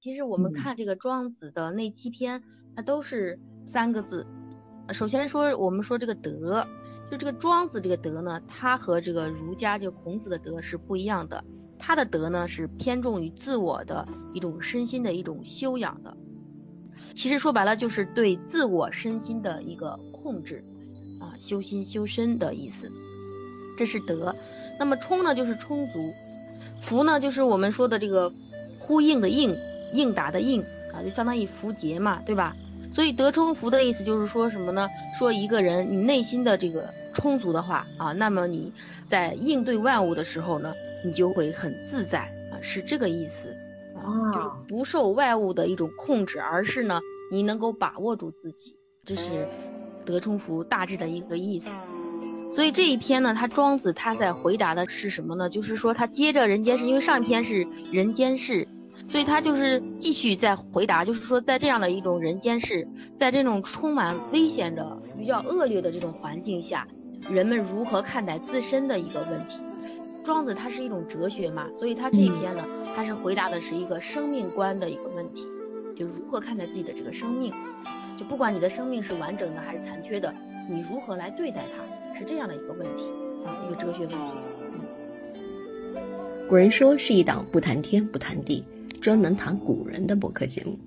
[0.00, 2.42] 其实我们看这个庄子的那七篇，
[2.74, 4.26] 它都是三个字。
[4.94, 6.66] 首先说，我们说这个德，
[7.10, 11.44] 就这个庄子这个德呢，它和这个儒家这个孔子的德是不一样的。
[11.78, 16.16] 他的德呢是偏重于自我的一种身心的一种修养的。
[17.14, 20.64] 其实说白了就是对自我身心的一个控制
[21.20, 22.90] 啊，修心修身的意思。
[23.76, 24.34] 这是德。
[24.78, 26.14] 那么充呢就是充足，
[26.80, 28.32] 福呢就是我们说的这个
[28.78, 29.54] 呼应的应。
[29.92, 30.62] 应答的应
[30.92, 32.56] 啊，就相当于符节嘛，对吧？
[32.92, 34.88] 所以德充符的意思就是说什么呢？
[35.16, 38.72] 说一个人你内心的这个充足的话啊，那么你
[39.06, 40.74] 在应对万物的时候呢，
[41.04, 43.56] 你就会很自在啊，是这个意思
[43.94, 49.46] 啊，就是不受外物的一种控制，而是呢，你能够把握住自己，这是
[50.04, 51.70] 德充符大致的一个意思。
[52.50, 55.48] 所以这一篇呢，他庄子他在回答的是什么呢？
[55.48, 58.66] 就是说他接着人间世，因为上一篇是人间世。
[59.06, 62.86] 所以他就是继续在回答，就是说，在这样的一种人间世，
[63.16, 66.86] 在这种充满危险的、比较恶劣的这种环境下，
[67.28, 69.58] 人们如何看待自身的一个问题？
[70.24, 75.42] 庄子他是一种哲学嘛，所以他这一篇呢，他是回答的是一个生命观的一个问题，
[75.96, 77.52] 就如何看待自己的这个生命，
[78.18, 80.32] 就不管你的生命是完整的还是残缺的，
[80.68, 83.04] 你如何来对待它，是这样的一个问题
[83.44, 84.16] 啊，一个哲学问题。
[86.48, 88.62] 古人说是一档不谈天不谈地。
[89.00, 90.78] 专门谈古人的博客节目，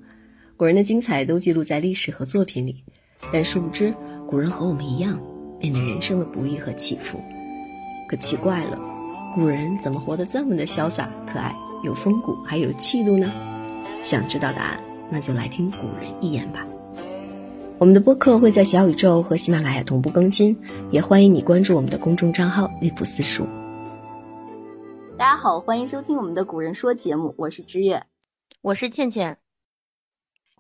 [0.56, 2.84] 古人的精彩都记录在历史和作品里，
[3.32, 3.92] 但殊不知，
[4.28, 5.20] 古人和我们一样，
[5.60, 7.20] 面对人生的不易和起伏。
[8.08, 8.80] 可奇怪了，
[9.34, 13.32] 古人怎么活得这么的潇洒可爱，有风骨还有气度呢？
[14.04, 16.64] 想知道答案，那就来听古人一言吧。
[17.80, 20.56] 我们的播客会在小宇宙和喜马拉雅同步更新，
[20.92, 23.44] 也欢迎你关注我们的公众账号“绿普私塾”。
[25.44, 28.02] 好，欢迎收听我们的《古人说》节目，我是知月，
[28.62, 29.38] 我是倩倩。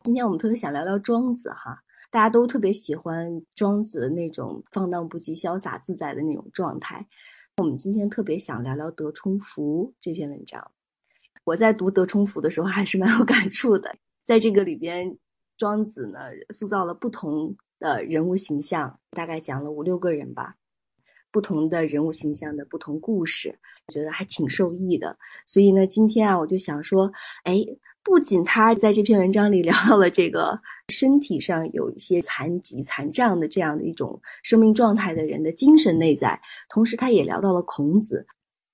[0.03, 1.81] 今天我们特别想聊聊庄子哈，
[2.11, 7.07] 大家都特别喜欢庄子那种放荡不羁、潇洒自在的那种状态。
[7.55, 10.69] 我们今天特别想聊聊《德充符》这篇文章。
[11.45, 13.95] 我在读《德充符》的时候还是蛮有感触的，
[14.25, 15.17] 在这个里边，
[15.57, 16.19] 庄子呢
[16.53, 20.57] 塑造了不同的人物形象，大概讲了五六个人吧。
[21.33, 23.53] 不同的人物形象的不同故事，
[23.87, 25.17] 觉得还挺受益的。
[25.47, 27.11] 所以呢，今天啊，我就想说，
[27.43, 27.59] 哎，
[28.03, 30.57] 不仅他在这篇文章里 聊到了这个
[30.89, 36.39] 身体上有一些残疾、残障的这样的一种生命状态的人的精神内在，
[36.69, 38.25] 同时他也聊到了孔子。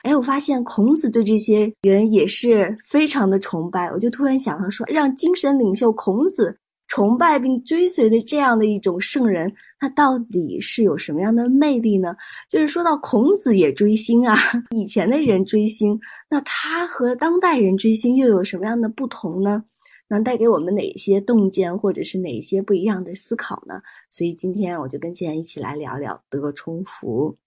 [0.03, 3.89] 哎，我发现孔子对这些人也是非常的崇拜。
[3.91, 6.59] 我就突然想到说，让精神领袖孔子。
[6.89, 12.15] 崇拜并追随的这样的一种圣人，他到底是有什么样的魅力呢？
[12.49, 14.35] 就是说到孔子也追星啊，
[14.75, 15.97] 以前的人追星，
[16.29, 19.63] 那他和当代人追星又有什么样的不同呢？
[20.09, 23.79] 能带给我们哪些洞见，或者是哪些不一样的思考呢？
[24.09, 27.37] 所以今天我就跟倩倩一起来聊聊德充符。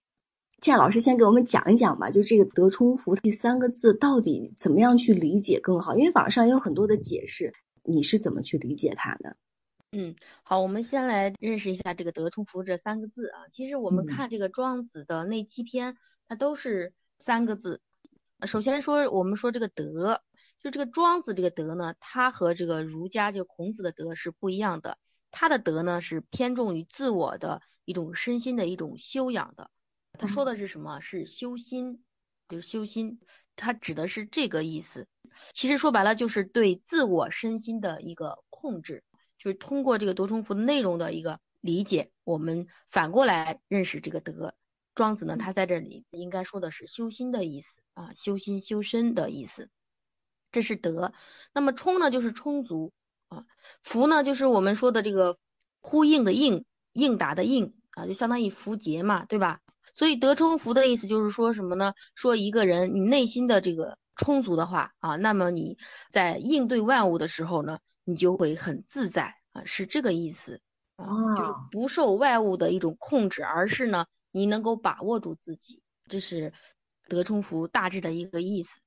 [0.60, 5.97] 倩老师先给我们讲一讲吧，就这个德充符这三个字到底怎么样去理解更好？
[5.97, 7.52] 因为网上也有很多的解释。
[7.82, 9.37] 你是怎么去理解它的？
[9.93, 13.48] 嗯，好，我们先来认识一下这个“德充福”这三个字啊。
[13.53, 17.82] 其实我们看这个庄子的那七篇，它都是三个字。
[18.47, 20.22] 首先说，我们说这个“德”，
[20.59, 24.97] 就这个庄子这个“德”呢，它和这个儒家这个孔子的“德”是不一样的。
[25.31, 29.70] 他的“德”呢是偏重于自我的一种身心的一种修养的。
[30.19, 31.00] 他说的是什么？
[31.00, 32.03] 是修心，
[32.49, 33.20] 就是修心。
[33.56, 35.06] 他指的是这个意思。
[35.53, 39.04] 其实说白了就是对自我身心的一个控制，
[39.38, 44.54] 就是通过这个多重符内容的一个理解，我们反过来认识这个德。
[44.94, 49.70] 庄子呢，他在这里应该说的是修心的意思啊，修心修身的意思，
[50.50, 51.12] 这是德。
[51.54, 52.93] 那么充呢，就是充足
[53.28, 53.47] 啊，
[53.82, 55.38] 福呢，就是我们说的这个
[55.81, 59.60] 呼应的应，应答的应啊，就相当于符节嘛，对吧？
[59.94, 61.94] 所以德充符的意思就是说什么呢？
[62.14, 63.99] 说一个人你内心的这个。
[64.16, 65.78] 充足的话啊，那么你
[66.10, 70.60] 在应对万物的时候呢，你就会很自在啊，是这个意思
[70.96, 71.06] 啊，
[71.37, 76.52] 就是不受外物的一种控制，而是呢，你能够把握住自己，这是
[77.08, 78.81] 德充符大致的一个意思。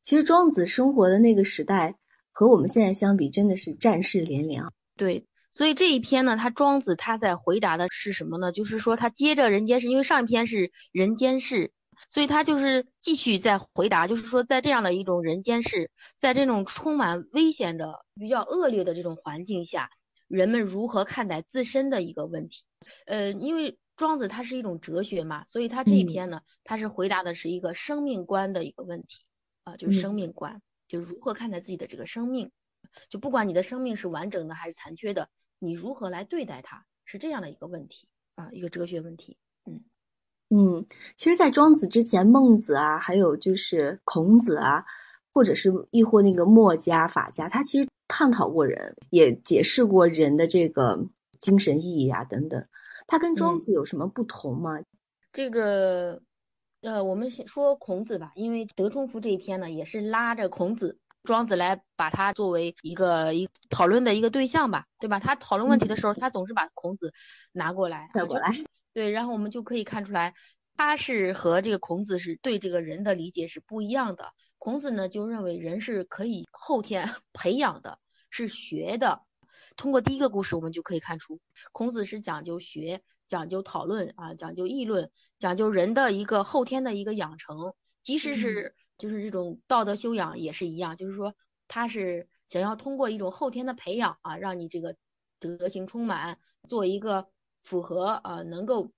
[0.00, 1.96] 其实庄子生活的那个时代
[2.30, 4.70] 和我们现在相比，真的是战事连连啊。
[4.96, 8.52] 对，所以这一篇呢，他庄子他在回答的是什么呢？
[8.52, 11.72] 就是说他接着人间世，因为上一篇是人间世。
[12.08, 19.90] 所以他就是继续在回答，就是说，在这样的一种人间世，在这种充满危险的、比较恶劣的这种环境下，
[20.26, 22.64] 人们如何看待自身的一个问题？
[23.06, 29.24] 呃，因为庄子他是一种哲学嘛，所以他这一篇呢，他是回答的是一个生命观的一个问题
[29.64, 32.50] 啊，就是生命观，就是如何看待自己的这个生命
[33.10, 35.28] 就不管你的生命是完整的还是残缺的，
[35.58, 39.36] 你如何来对待它，是这样的一个问题啊，一个哲学问题。
[39.66, 39.82] 嗯
[40.50, 40.84] 嗯，
[41.16, 44.82] 其实，在庄子之前，孟子啊，还有就是孔子啊，
[45.32, 50.98] 或者是亦或那个墨家、法家，他其实探讨过人，也解释过人的这个
[51.38, 52.64] 精神意义啊等等。
[53.06, 54.80] 他跟庄子有什么不同吗？
[55.32, 56.20] 这个，
[56.80, 60.98] 呃，我们先说孔子吧，因为德充符这一篇呢，也是拉着孔子。
[61.24, 65.20] 庄子来把他作为一个一讨论的一个对象吧，对吧？
[65.20, 67.12] 他讨论问题的时候，他总是把孔子
[67.52, 68.50] 拿过来，带过来。
[68.98, 70.34] 对，然后我们就可以看出来，
[70.74, 74.32] 他是和这个孔子是对这个人的理解是不一样的。
[74.58, 79.22] 孔子呢就认为人是可以后天 培养的，是学的。
[79.76, 81.38] 通过第一个故事，我们就可以看出，
[81.70, 88.74] 孔子是讲究学、讲究讨论啊，讲究议论，讲究人的一个后天的一个养成，即使是。
[88.98, 91.36] 就是这种道德修养也是一样，就是说
[91.68, 94.96] 他是想要通过一种后天的培养啊，让你这个
[95.38, 97.28] 德行充满，做一个
[97.62, 98.92] 符合呃能够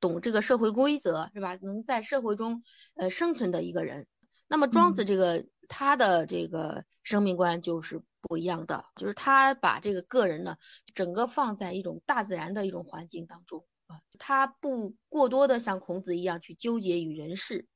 [0.00, 1.56] 懂这个社会规则是吧？
[1.62, 2.62] 能在社会中
[2.94, 4.06] 呃生存的一个人。
[4.48, 10.56] 那么庄子这个他的这个生命观就是不一样的，就是他把这个个人呢
[10.94, 17.66] 整个放在一种大自然的一种环境当中啊，他不过多的像孔子一样去纠结于人事。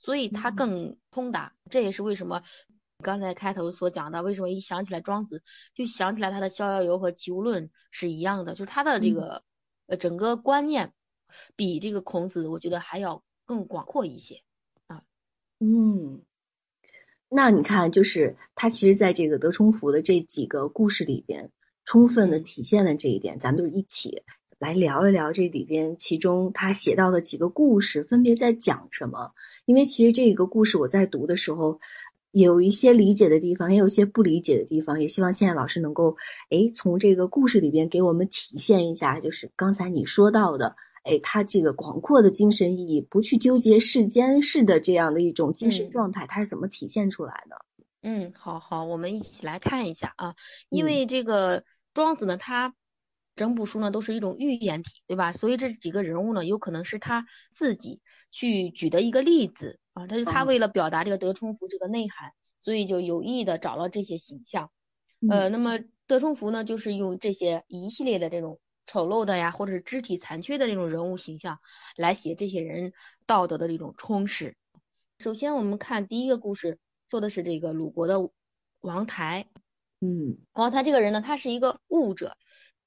[0.00, 2.44] 所以他更通达，这也是为什么
[3.00, 5.42] 刚才开头所讲的，为什么一想起来庄子
[5.72, 9.44] 就想起来他的《逍遥游》和《齐物论》是一样的，就是他的这个
[9.86, 10.92] 呃整个观念
[11.54, 14.42] 比这个孔子，我觉得还要更广阔一些
[14.88, 15.02] 啊。
[15.60, 16.22] 嗯，
[17.28, 21.52] 那你看，就是他其实在这个德充福的这几个故事里边，
[21.84, 24.24] 充分的体现了这一点，咱们就一起。
[24.58, 29.32] 来聊一聊这里边，其中他写到的几个故事分别在讲什么？
[29.66, 31.78] 因为其实这个故事我在读的时候，
[32.32, 35.00] 有一些理解的地方，也有一些不理解的地方。
[35.00, 36.16] 也希望现在老师能够，
[36.50, 47.56] 哎，从这个故事里边给我们体现一下，就是刚才你说到的，哎，他这个广阔的精神意义，不去纠结世间事的这样的一种精神状态，它是怎么体现出来的？
[48.02, 50.34] 嗯，好好，我们一起来看一下啊，
[50.68, 51.64] 因为这个
[51.94, 52.74] 庄子呢，他。
[53.36, 55.30] 整部书呢都是一种寓言体，对吧？
[55.30, 58.02] 所以这几个人物呢，有可能是他自己
[58.32, 60.06] 去举的一个例子啊。
[60.06, 64.70] 他就他为了表达这个德充福这个内涵，所以就有意的找了这些形象。
[65.28, 71.58] 呃，那么德充福呢，就是用这些一系列的这种丑陋的呀，或者是肢体残缺的这种人物形象，
[71.96, 72.92] 来写这些人
[73.26, 74.56] 道德的这种充实。
[75.18, 76.78] 首先，我们看第一个故事，
[77.10, 78.30] 说的是这个鲁国的
[78.80, 79.48] 王台。
[80.00, 82.36] 嗯，王台这个人呢，他是一个悟者。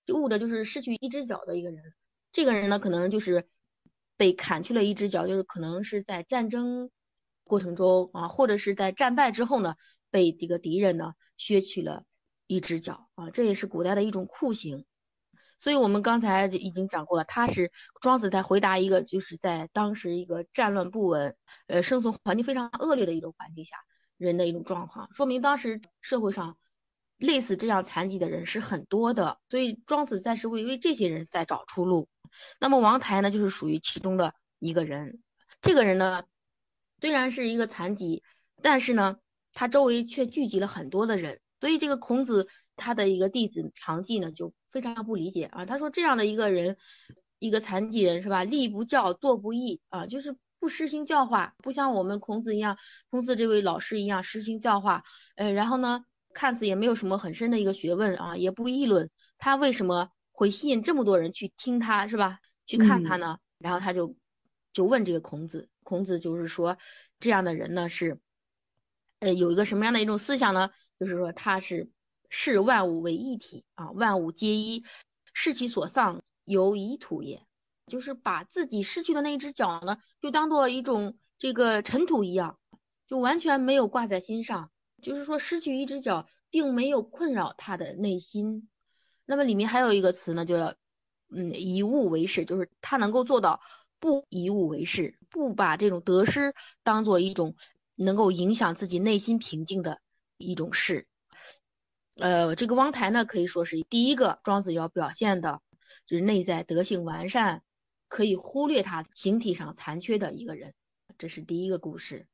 [0.07, 1.93] 悟者就是失去一只脚的一个人，
[2.33, 3.47] 这个人呢，可能就是
[4.17, 6.89] 被砍去了一只脚，就是可能是在战争
[7.51, 9.75] 过程中啊，或者是在战败之后呢，
[10.09, 12.05] 被这个敌人呢削去了
[12.47, 14.85] 一只脚啊，这也是古代的一种酷刑。
[15.59, 21.35] 所以我们刚才就已经讲过了，他是庄子在回答一个就是在当时一个战乱不稳，
[21.67, 23.75] 呃，生存环境非常恶劣的一种环境下
[24.17, 26.57] 人的一种状况，说明当时社会上。
[27.17, 32.09] 类似这样残疾的人是很多的，所以庄子在是为为这些人在找出路。
[32.59, 35.21] 那么王台呢，就是属于其中的一个人。
[35.61, 36.23] 这个人呢，
[37.01, 38.23] 虽然是一个残疾，
[38.61, 39.17] 但是呢，
[39.51, 41.41] 他周围却聚集了很多的人。
[41.59, 45.65] 所以这个孔子他的一个弟子常记呢，就非常不理解啊。
[45.65, 46.77] 他说这样的一个人，
[47.39, 48.45] 一个残疾人是吧？
[48.45, 52.77] 立不教，坐不义啊，就是不实行教化，不像我们孔子一样，
[53.09, 55.03] 孔子这位老师一样实行教化。
[55.35, 56.05] 呃，然后呢？
[56.33, 62.39] 看似也没有什么很深的一个学问啊，也不议论他为什么会吸引这么多人去听他是吧？
[62.65, 63.37] 去看他呢？
[63.57, 64.15] 然后他就
[64.73, 66.77] 就问这个孔子，孔子就是说
[67.19, 68.19] 这样的人呢是
[69.19, 70.71] 呃有一个什么样的一种思想呢？
[70.99, 71.89] 就是说他是
[72.29, 74.83] 视万物为一体啊，万物皆一，
[75.33, 77.45] 视其所丧犹以土也，
[77.87, 82.59] 就是把自己失去的那一只脚呢，就当做一种这个尘土一样，
[83.07, 84.71] 就完全没有挂在心上。
[85.01, 88.69] 就是说，失去一只脚并没有困扰他的内心。
[89.25, 90.75] 那么里面还有一个词呢，叫
[91.29, 93.61] 嗯以物为事，就是他能够做到
[94.01, 96.53] 不以物为事，不把这种得失
[96.83, 97.55] 当做一种
[97.95, 99.99] 能够影响自己内心平静的
[100.37, 101.05] 一种事。
[102.15, 105.61] 呃，这个汪台呢，可以说是第一个庄子要表现的，
[106.07, 107.61] 就是内在德性完善，
[108.09, 110.73] 可以忽略他形体上残缺的一个人。
[111.17, 112.25] 这是第一个故事。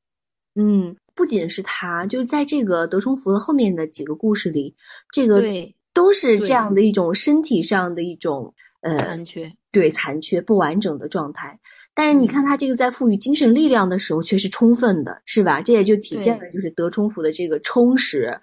[0.55, 4.75] 嗯，不仅是他，就是在这个德充福的后面的几个故事里，
[5.11, 5.43] 这个
[5.93, 11.55] 都是这样的一种身体上的一种呃残缺，对残缺不完整的状态。
[11.93, 15.61] 但是你看他这个在赋予精神力量的时候却是充分的，是吧？
[15.61, 18.35] 这也就体现了就是德充府的这个充实。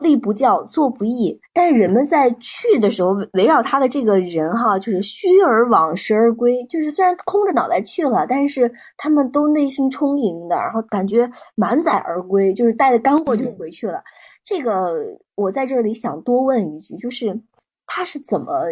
[0.00, 1.40] 立不教，坐不义。
[1.52, 6.64] 但是人们在去的时候，围绕他的这个人哈，就是虚而往，实而归。
[6.68, 14.02] 就是虽然空着脑袋去了，但是他们都内心充盈的，然后感觉满载而归，就是带着干货就回去了。
[14.42, 14.94] 这个
[15.36, 17.40] 我在这里想多问一句，就是
[17.86, 18.64] 他是怎么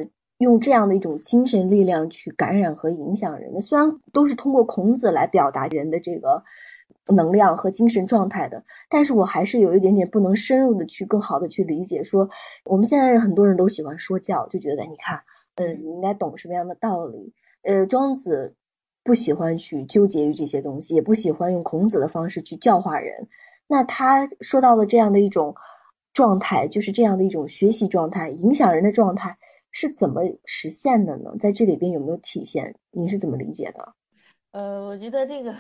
[0.43, 3.61] 用这样的一种精神力量去感染和影响人的？
[3.61, 6.43] 虽然都是通过孔子来表达人的这个。
[7.09, 12.01] 能量和精神状态的，但是我还是有一点点不能深入的去更好的去理解。
[12.01, 12.29] 说
[12.65, 15.21] 我们现在很多人都喜欢说教，就觉得你看，
[15.57, 17.35] 嗯，你应该懂什么样的道理。
[17.65, 18.55] 呃，庄子
[19.03, 23.27] 不喜欢去纠结于这些东西，也不喜欢用孔子的方式去教化人。
[23.67, 25.53] 那他说到了这样的一种
[26.13, 29.37] 状态，就是这样的一种学习状态，影响人的状态
[29.73, 31.33] 是怎么实现的呢？
[31.41, 32.79] 在这里边有没有体现？
[32.93, 33.95] 你是怎么理解的？
[34.53, 35.53] 呃，我觉得这个。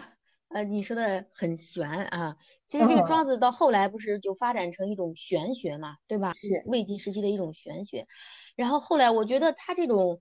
[0.55, 6.35] 呃，你说的很玄啊，其实这个庄子到后来不是就发展成一种玄学嘛，对吧？
[6.35, 8.07] 是魏晋时期的一种玄学。
[8.55, 10.21] 然后后来我觉得他这种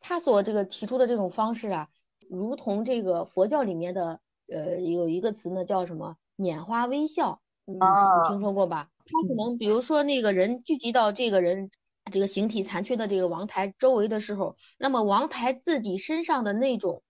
[0.00, 1.88] 他所这个提出的这种方式啊，
[2.28, 4.18] 如同这个佛教里面的
[4.48, 8.90] 呃有一个词呢叫什么拈花微笑，你你听说过吧？
[9.06, 11.70] 他可能比如说那个人聚集到这个人
[12.10, 17.02] 这个形体残缺的这个王台周围的时候，那么王台自己身上的那种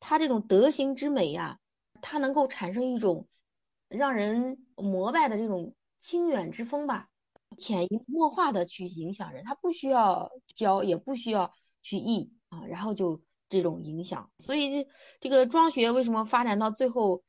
[0.00, 1.58] 他这种德行之美呀。
[2.04, 3.28] 它能够产生一种
[3.86, 7.08] 让人膜拜的这种清远之风吧，
[7.56, 14.32] 潜移默化的去影响人，他不需要教，也不需要去译啊，然后就这种影响。
[14.38, 14.88] 所以
[15.20, 17.22] 这个庄学为什么发展到最后，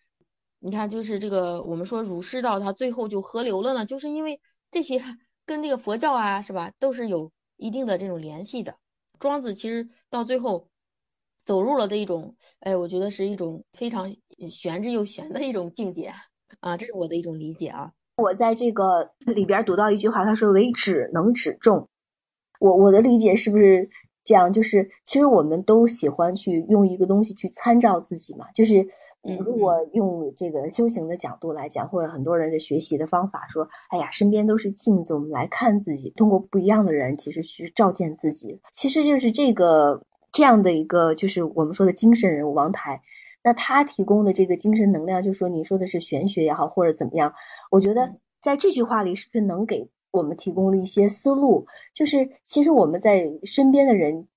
[0.57, 3.85] 你看就是这个我们说儒释道，他最后就合流了呢？
[3.85, 5.03] 就是因为这些
[5.45, 8.75] 跟这个佛教啊，是吧，都是有一定的这种联系的。
[9.19, 10.67] 庄子其实到最后。
[11.45, 14.15] 走入了的一种，哎，我觉得是一种非常
[14.49, 16.13] 玄之又玄的一种境界
[16.61, 17.91] 啊，这是我的一种理解啊。
[18.15, 21.89] 我在这个里边读到一句话，他说“为止能止众”，
[22.61, 23.89] 我我的理解是不是
[24.23, 24.53] 这样？
[24.53, 28.49] 就是其实我们都喜欢去用一个东西去参照自己嘛。
[28.51, 28.87] 就是
[29.39, 40.01] 如果用这个修行的角度来讲，或者很多人的学习的方法说，哎呀，身边都是镜子，我们来看自己，通过不一样的人，其实去照见自己，其实就是这个。
[40.35, 42.99] 这样的一个就是我们说的精神人物王台，
[43.43, 47.31] 那他提供的这个精神能量，就说你说的是玄学也好，或者怎么样，
[47.69, 48.11] 我觉得
[48.41, 51.63] 在这句话里是不是能给我们提供了一些思路？
[51.93, 54.27] 就是其实我们在身边的人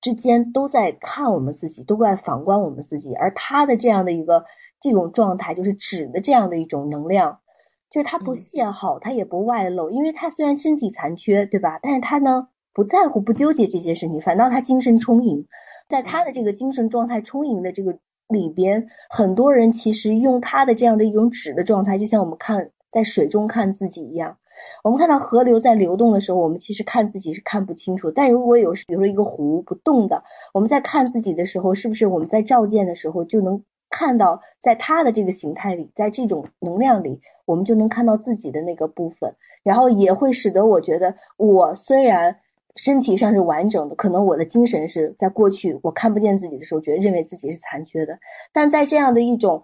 [0.00, 4.44] 之间都在看我们自己，都在反观我们自己，而他的这样的一个
[4.80, 7.40] 这种状态，就是纸的这样的一种能量，
[7.90, 11.78] 就是他不泄耗，他也不外露，因为他虽然身体残缺，对吧？
[11.82, 12.48] 但是他呢？
[12.72, 15.46] 不在乎、不纠结这些事情，反倒他精神充盈，
[15.88, 17.98] 在他的这个精神状态充盈的这个
[18.28, 24.36] 里边，很多人其实用他的这样的一种纸的状态，就像我们看在水中看自己一样。
[24.82, 28.10] 我们看到河流在流动的时候，我们其实看自己是看不清楚。
[28.10, 30.22] 但如果有，比如说一个湖不动的，
[30.52, 42.36] 我们在看自己的时候，是不是我们在照见的时候就能看到，在它的这个形态里，在这种能量里，我们就能看到自己的那个部分，然后也会使得我觉得，我虽然。
[42.78, 48.18] 身体上是完整的，可能我的精神是在过去我看不见自己的时候，觉得认为自己是残缺的。
[48.52, 49.62] 但在这样的一种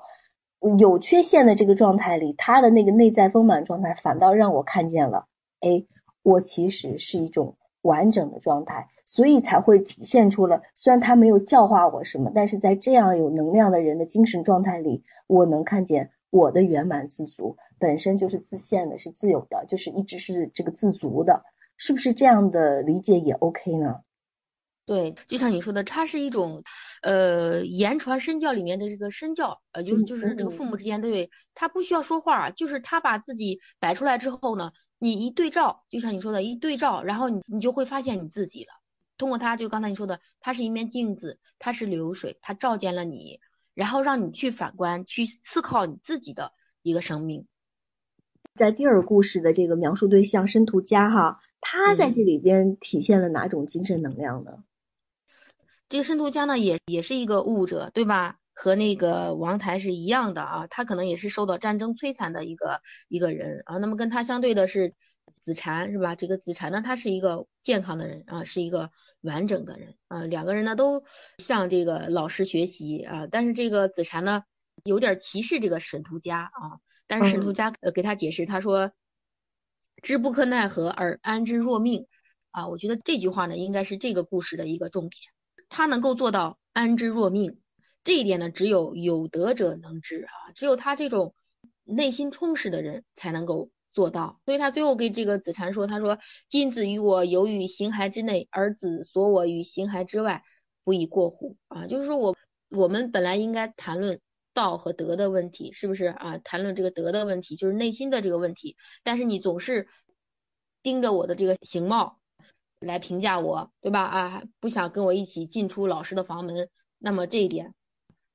[0.79, 5.27] 有缺陷的这个状态里，他的那个内在丰满状态，反倒让我看见了，
[5.61, 5.85] 哎，
[6.23, 21.43] 我其实是一种完整的状态，所以才会体现出了，虽然他没有教化我什么，但是在这样有能量的人的精神状态里，我能看见我的圆满自足，本身就是自现的，是自由的，就是一直是这个自足的。
[21.79, 23.97] 是不是这样的理解也 OK 呢？
[24.87, 26.63] 对，就像你说的，它是一种
[27.03, 38.71] 呃言传身教里面的这个身教，呃，就是就是这个父母之间对，他不需要说话，就是他把自己摆出来之后呢，你一对照，就像你说的，一对照，然后你你就会发现你自己了。
[39.19, 43.39] 通过他，就刚才你说的，它是一面镜子，它是流水，它照见了你，
[43.75, 47.47] 然后让你去反观，去思考你自己的一个生命。
[48.55, 51.41] 在第二故事的这个描述对象申屠家哈。
[51.65, 54.65] 他在这里边体现了哪种精神能量呢？
[55.93, 58.39] 这个申屠家呢，也也是一个悟者，对吧？
[58.55, 63.77] 和那个王台是一样的啊，他可能也是受到战争摧残的一个一个人啊。
[63.77, 64.95] 那么跟他相对的是
[65.35, 66.15] 子禅，是吧？
[66.15, 70.23] 这个子禅呢，他是一个健康的人啊，是一个完整的人啊。
[70.25, 71.05] 两个人呢都
[71.37, 74.45] 向这个老师学习啊，但是这个子禅呢
[74.85, 76.81] 有点歧视这个沈屠家啊。
[77.07, 78.93] 但是沈屠家呃给他解释，他说。
[80.03, 82.07] 知不可奈何而安之若命
[82.51, 82.67] 啊！
[82.67, 85.21] 我觉得这句话呢，应该是这个故事的一个重点。
[85.75, 87.59] 他能够做到安之若命，
[88.05, 91.35] 这一点呢，只有有德者能知啊，只有他这种
[91.83, 94.39] 内心充实的人才能够做到。
[94.45, 96.19] 所以他最后给这个子禅说：“他说
[96.51, 100.43] 君子于我游于形骸之内，而子所我于形骸之外，
[100.85, 102.37] 不亦过乎？”啊，就是说我
[102.69, 104.21] 我们本来应该谈论
[104.53, 106.37] 道和德的问题，是不是啊？
[106.37, 108.77] 谈论这个德的问题，就是内心的这个问题。
[109.03, 109.89] 但是你总是
[110.83, 112.21] 盯着我的这个形貌
[112.83, 114.03] 来评价我，对吧？
[114.03, 117.75] 啊，不想跟我一起进出老师的房门，那么这一点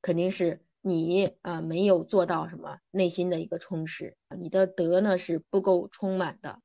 [0.01, 0.63] 肯定是。
[0.82, 6.62] 你啊没有做到什么内心的一个充实，你的德呢是不够充满的，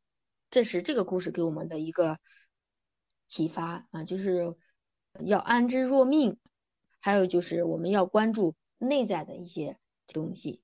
[0.49, 2.19] 这是这个故事给我们的一个
[3.27, 4.55] 启发啊，就是
[5.19, 6.37] 要安之若命，
[7.01, 10.61] 还有就是我们要关注内在的一些东西。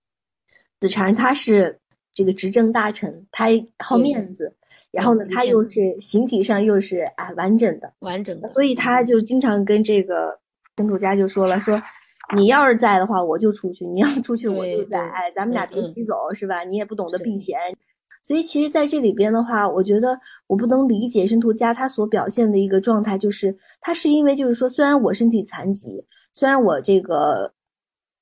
[0.78, 1.80] 子禅他是
[2.14, 3.46] 这个执政大臣，他
[3.80, 4.56] 好面子，
[4.98, 10.38] 然后呢他又是形体上又是啊完整的，完整的，所以他就经常跟这个
[10.76, 11.80] 申屠家就说了说。
[12.36, 15.00] 你要是在的话，我就出去；你要出去，我就在。
[15.00, 16.62] 哎，咱们俩别起走，是吧？
[16.62, 17.58] 你也不懂得避嫌，
[18.22, 27.50] 所以其实在这里边的话，我觉得我不能理解申屠家他所表现的一个状态，就是他是因为就是说，虽然我身体残疾，虽然我这个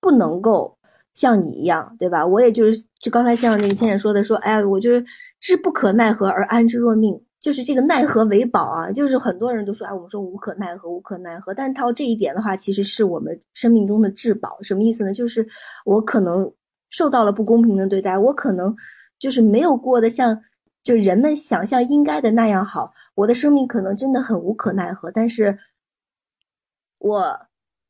[0.00, 0.78] 不能够
[1.12, 2.24] 像你一样，对吧？
[2.24, 5.04] 我也就是就刚才像那个倩倩说的，说哎，我就是
[5.46, 7.22] 知不可奈何而安之若命。
[7.38, 8.90] 就是这个奈何为宝啊！
[8.90, 11.54] 就是很多人都说，哎，我们说无可奈何，无可奈何。
[11.54, 14.60] 但到这一点的话，其实是我们生命中的至宝。
[14.62, 15.12] 什么意思呢？
[15.14, 15.46] 就是
[15.84, 16.52] 我可能
[16.90, 18.74] 受到了不公平的对待，我可能
[19.20, 20.42] 就是没有过得像
[20.82, 22.92] 就人们想象应该的那样好。
[23.14, 25.56] 我的生命可能真的很无可奈何，但是
[26.98, 27.38] 我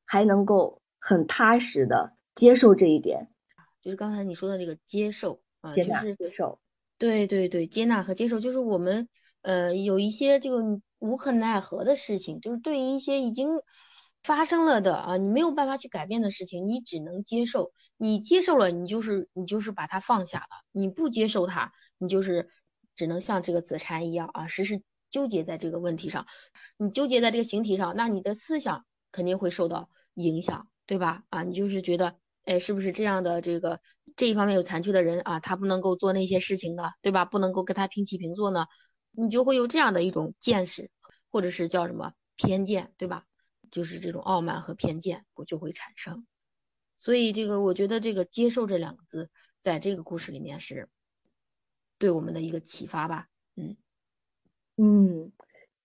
[0.05, 3.27] 还能够很踏实的接受这一点。
[3.81, 6.59] 就是刚才你说的那个接受啊，接纳、接受。
[6.99, 9.09] 对对对，接纳和接受，就是我们。
[9.43, 13.51] 呃，有一些这个无可奈何的事情，就是对于一些已经
[14.25, 17.71] 发生了的啊，你没有办法去改变的事情，你只能接受。
[17.97, 22.49] 你接受了，你就是你就是把它放下了；你不接受它，你就是
[22.97, 26.27] 只能像这个子禅一样啊，时时纠结在这个问题上。
[26.77, 31.23] 你纠结在这个形体上，那你的思想肯定会受到影响，对吧？
[31.29, 33.79] 啊，你就是觉得，哎，是不是这样的这个
[34.17, 37.25] 这一方面有残缺的人啊，他不能够做那些事情的，对吧？
[37.25, 38.67] 不能够跟他平起平坐呢？
[39.13, 40.91] 你就会有这样的一种见识，
[41.31, 43.25] 或者是叫什么偏见，对吧？
[43.71, 46.27] 就是这种傲慢和偏见，我就会产生。
[46.99, 49.29] 所以这个，我觉得这个“接受”这两个字，
[49.61, 50.89] 在这个故事里面是
[51.99, 53.29] 对我们的一个启发吧。
[53.57, 53.77] 嗯
[54.77, 55.33] 嗯，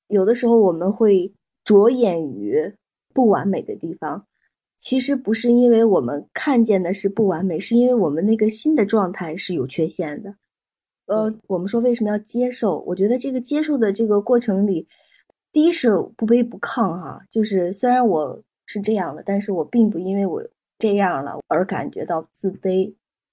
[0.08, 2.78] 有的时候我们会着眼于
[3.14, 4.28] 不完美的地方，
[4.82, 10.36] 其实不是因为我们看见的是不完美，是因为我们那个新的状态是有缺陷的。
[11.06, 12.80] 呃，我们说为什么要接受？
[12.80, 14.88] 我觉得这个接受的这个过程里，
[15.52, 20.42] 第一是不卑不亢哈，就是虽然我是这样的，但是我并不因为我
[20.80, 22.92] 这样了而感觉到自卑，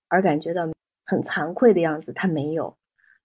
[0.09, 0.69] 而感觉到
[1.07, 2.77] 很惭愧的样子，他没有。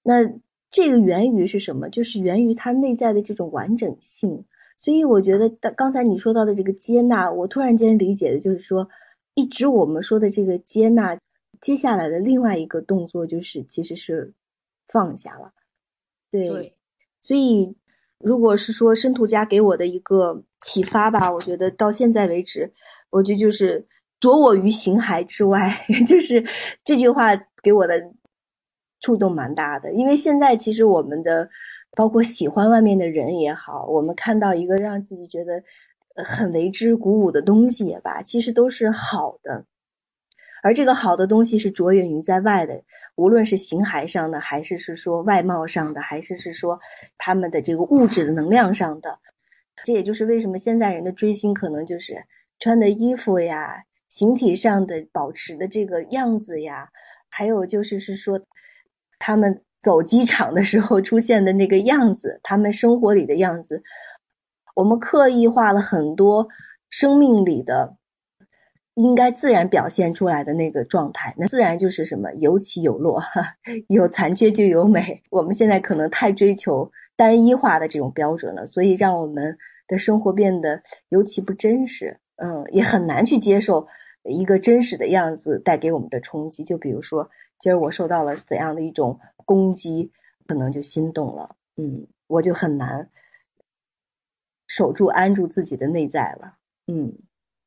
[0.02, 0.24] 那
[0.72, 1.90] 这个源于是什么？
[1.90, 4.46] 就是源于他内在的这种完整性。
[4.84, 8.86] 所以我觉得，刚才你说到的这个接纳，我突然间理解的就是说，
[9.36, 11.18] 一直我们说的这个接纳，
[11.62, 14.34] 接下来的另外一个动作就是，其实是。
[14.90, 15.52] 放下了，
[16.30, 16.76] 对，
[17.20, 17.76] 所以
[18.20, 22.72] 如果是说申屠家给我的一个启发吧，我觉得到现在为止，
[23.10, 23.84] 我觉得就是
[24.20, 26.46] 着我于形骸之外， 就是
[26.84, 27.30] 这句话
[27.64, 28.00] 给我的
[29.00, 29.92] 触动蛮大的。
[29.94, 31.50] 因为现在其实我们的
[31.96, 35.64] 包括喜欢外面的人也好，我们看到一个让自己觉得
[36.24, 39.66] 很为之鼓舞的东西也罢，其实都是好的。
[40.64, 42.82] 而这个好的东西是着眼于在外的，
[43.16, 46.80] 无论是形骸上的，还是是说外貌上的，还是是说
[47.18, 49.20] 他们的这个物质的能量上的。
[49.84, 52.16] 这也就是为什么现在人的追星可能就是
[52.60, 56.88] 穿的衣服呀，形体上的保持的这个样子呀，
[57.30, 58.40] 还有就是是说
[59.20, 63.84] 他们走机场的时候出现的那个样子，他们生活里的样子，
[64.76, 66.48] 我们刻意画了很多
[66.90, 67.98] 生命里的。
[68.96, 73.42] 应该自然表现出来的那个状态，那自然就是什么有起有落，哈，
[73.90, 75.20] 有残缺就有美。
[75.32, 82.16] 我们现在可能太追求单一化的这种标准了，所以让我们的生活变得尤其不真实。
[82.36, 83.84] 嗯，也很难去接受
[84.30, 86.64] 一个真实的样子带给我们的冲击。
[86.64, 90.12] 就比如说，今儿我受到了怎样的一种攻击，
[90.48, 91.56] 可能就心动了。
[91.76, 93.10] 嗯，我就很难
[94.68, 96.58] 守住、安住自己的内在了。
[96.88, 97.18] 嗯。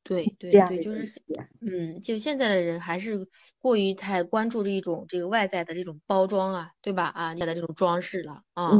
[0.09, 1.21] 对对对，就是，
[1.61, 3.27] 嗯，就现在的人还是
[3.59, 7.07] 过于太关注这一种这个外在的这种包装啊，对吧？
[7.07, 8.71] 啊，外在这种装饰了啊，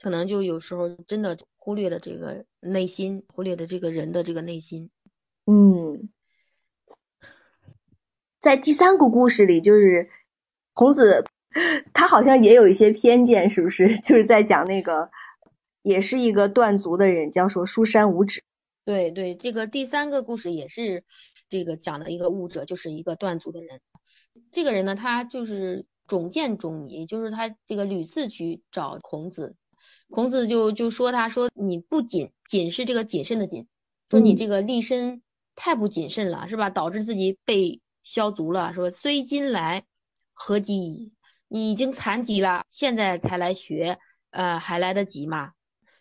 [0.00, 4.92] 可能就有时候真的忽略了这个内心，忽略了这个人的这个内心。
[5.46, 6.08] 嗯，
[8.38, 10.08] 在第三个故事里，就是
[10.72, 11.24] 孔子
[11.92, 13.96] 他好像也有一些偏见，是不是？
[14.00, 15.10] 就是在讲那个，
[15.82, 18.42] 也是一个断足的人，叫说书山无指。
[18.84, 21.04] 对对，这个第三个故事也是
[21.48, 23.80] 这个讲的一个悟者，就是一个断足的人。
[24.52, 29.54] 这个人呢，他就是种见种疑，就是他这个屡次去找孔子，
[30.08, 33.66] 孔子就就说他说你不谨，谨是这个谨慎的谨，
[34.08, 35.22] 说你这个立身
[35.54, 36.70] 太不谨慎了，是吧？
[36.70, 38.72] 导致自己被削足了。
[38.72, 39.84] 说虽今来，
[40.32, 41.12] 何及矣？
[41.52, 43.98] 你已经残疾了，现在才来学，
[44.30, 45.50] 呃，还来得及吗？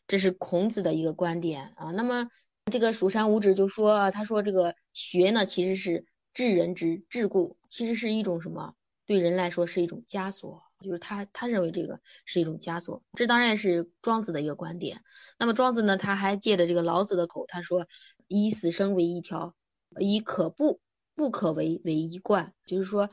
[0.05, 1.89] 这是孔子的一个观点啊。
[1.89, 2.29] 那么
[2.71, 8.75] 这个蜀山五指就说，他说这个学呢，其实是治人之桎梏，其实是一种什么？
[9.07, 13.01] 对人来说是一种枷锁，就是他他认为这个是一种枷锁。
[13.13, 15.01] 这当然是庄子的一个观点。
[15.39, 17.87] 那么庄子呢，他还借着这个老子的口，他说
[18.27, 19.55] 以死生为一条，
[19.99, 20.79] 以可不
[21.15, 23.09] 不可为为一贯，就是说。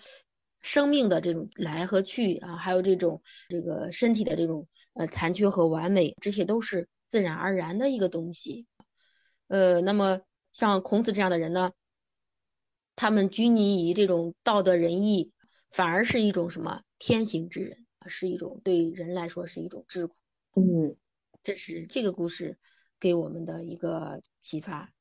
[0.66, 8.66] 生命的这种来和去啊，还有这种这个身体的这种呃残缺和完美，这些都是自然而然的一个东西。
[9.46, 11.70] 呃，那么像孔子这样的人呢，
[12.96, 15.31] 他们拘泥于这种道德仁义，
[15.70, 20.11] 反而是一种什么天行之人是一种对人来说是一种桎梏。
[20.57, 20.96] 嗯，
[21.44, 22.59] 这是这个故事
[22.98, 24.92] 给我们的一个启发。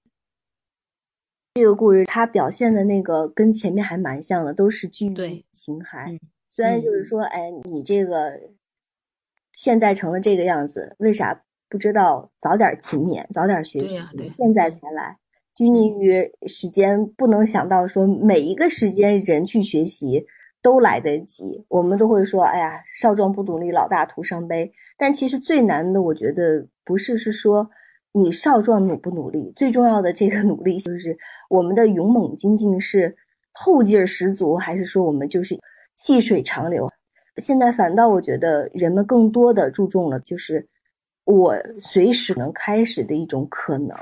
[1.56, 6.20] 这个故事它表现的那个跟前面还蛮像的，都是拘于形骸。
[6.50, 8.38] 虽然就是说，哎，你这个
[9.54, 14.02] 现在成了这个样子，为啥不知道早点勤勉，早点学习？
[14.28, 15.18] 现在才来，
[15.56, 20.26] 拘泥于时间，不能想到说每一个时间人去学习
[20.62, 21.63] 都来得及。
[21.70, 24.70] 我们都会说，哎呀，少壮不努力，老大徒伤悲。
[24.98, 27.70] 但其实最难的，我觉得不是是说。
[28.17, 29.51] 你少壮努不努力？
[29.58, 31.17] 最重要的这个努力就是
[31.49, 33.13] 我们的勇猛精进是
[33.51, 35.60] 后劲儿十足，还是说我们就是
[35.97, 36.89] 细水长流？
[37.39, 40.65] 现在反倒我觉得人们更多的注重了，就是
[41.25, 43.93] 我随时能开始的一种可能。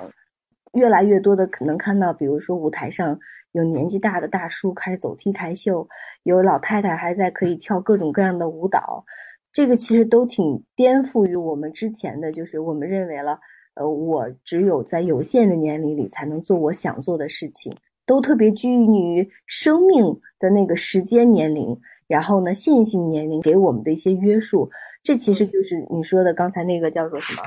[0.74, 3.20] 越来越多的可能看到，比如说舞台上
[3.54, 5.88] 有年纪大的大叔开始走 T 台秀，
[6.22, 9.04] 有老太太还在可以跳各种各样的舞蹈，
[9.52, 13.40] 这个其实都挺颠覆于我们之前的就是我们认为了。
[13.76, 20.06] 呃，我只有在有限的年龄里才能做我想做的事情，都特别拘泥于生命
[20.40, 21.76] 的那个时间年龄，
[22.08, 24.70] 然后呢，线性年龄给我们的一些约束，
[25.02, 27.44] 这其实就是你说的刚才那个叫做什么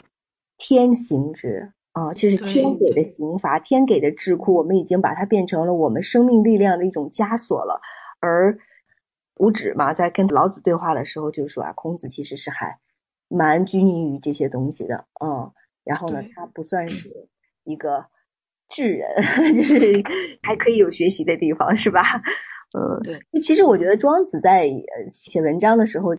[0.58, 7.80] 天行之啊，这是天给的刑罚，天给的桎梏，我们已经把它变成了我们生命力量的一种枷锁了。
[8.18, 8.58] 而
[9.38, 12.76] 五指嘛，在跟老子对话的时候就说啊，孔子其实是还
[13.28, 15.48] 蛮拘泥于这些东西的，嗯。
[15.86, 17.08] 然后呢，他不算是
[17.64, 18.04] 一个
[18.68, 19.08] 智人，
[19.54, 20.02] 就是
[20.42, 22.02] 还可以有学习的地方，是吧？
[22.76, 23.40] 嗯，对。
[23.40, 24.68] 其实我觉得庄子在
[25.08, 26.10] 写文章的时候，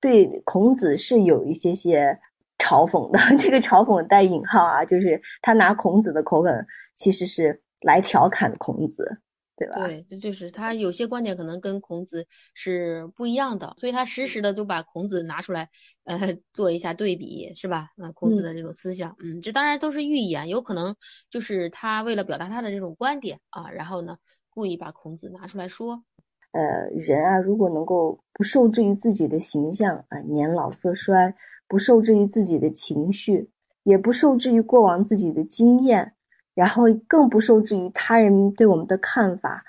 [0.00, 2.18] 对孔子是有一些些
[2.58, 3.18] 嘲讽的。
[3.38, 6.66] 这个嘲讽带引号啊，就是他拿孔子的口吻，
[6.96, 9.20] 其实是来调侃孔子。
[9.56, 9.86] 对吧？
[9.86, 15.70] 对，这就是他有些观点可能跟孔子是不一样的，所以他时时的就把孔子拿出来，
[16.04, 17.88] 呃，做一下对比，是吧？
[17.96, 20.94] 啊，孔子的这种思想，嗯，这当然都是寓言，有可能
[21.30, 24.18] 就是他为了表达他的这种观点啊，然后呢，
[24.50, 26.04] 故意把孔子拿出来说。
[26.52, 31.34] 呃，人啊，如果能够不受制于自己的形象啊，年老色衰，
[31.66, 33.50] 不受制于自己的情绪，
[33.84, 36.14] 也不受制于过往自己的经验。
[36.56, 39.62] 然后更不受制于他人对我们的看法。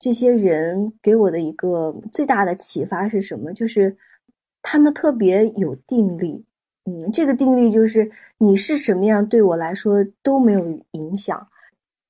[0.00, 3.52] 这些人给我的一个最大的启发是什么？
[3.52, 3.96] 就是
[4.60, 6.44] 他们特别有定力。
[6.84, 11.48] 嗯，这个定力就是你是什么样，对我来说都没有影响。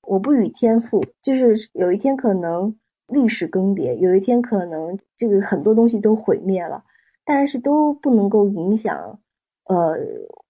[0.03, 2.75] 我不与天赋，就是有一天可能
[3.09, 6.83] 历史更迭，有一天可能这个很多东西都毁灭了，
[7.25, 9.18] 但是都不能够影响，
[9.64, 9.97] 呃，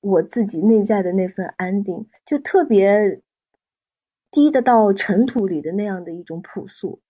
[0.01, 3.21] 我自己内在的那份安定，就特别。
[4.31, 7.01] 低得到尘土里的那样的一种朴素，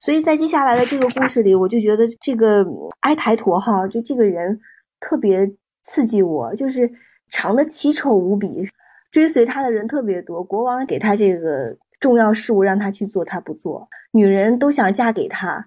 [0.00, 2.64] 所以在接下来的这个故事里，我就觉得这个
[3.00, 4.60] 埃台陀哈，就这个人
[5.00, 5.50] 特别
[5.82, 6.90] 刺激我，就是
[7.30, 8.62] 长得奇丑无比，
[9.10, 15.64] 追随他的人特别多，国王给他这个重要事务让他去做，他不做，女人都想嫁给他，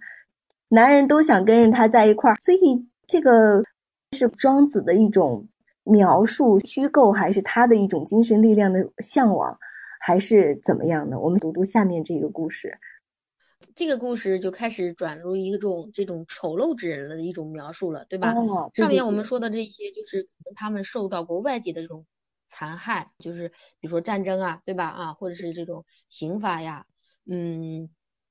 [0.70, 3.64] 男人都想跟着他在一块儿，所以这个
[4.12, 5.48] 是庄子的一种
[5.84, 9.58] 描述，虚构还是他的一种精神力量的向往？
[10.08, 11.20] 还是怎么样的？
[11.20, 12.80] 我们读读下面这个故事。
[13.76, 18.34] 这个故事就开始转入一种这种丑陋之人的一种描述了，对吧？
[18.74, 22.06] 上面我们说的这些，就是可能他们受到过外界的这种
[22.48, 24.86] 残害，就是比如说战争啊，对吧？
[24.86, 26.86] 啊，或者是这种刑罚呀，
[27.30, 27.90] 嗯，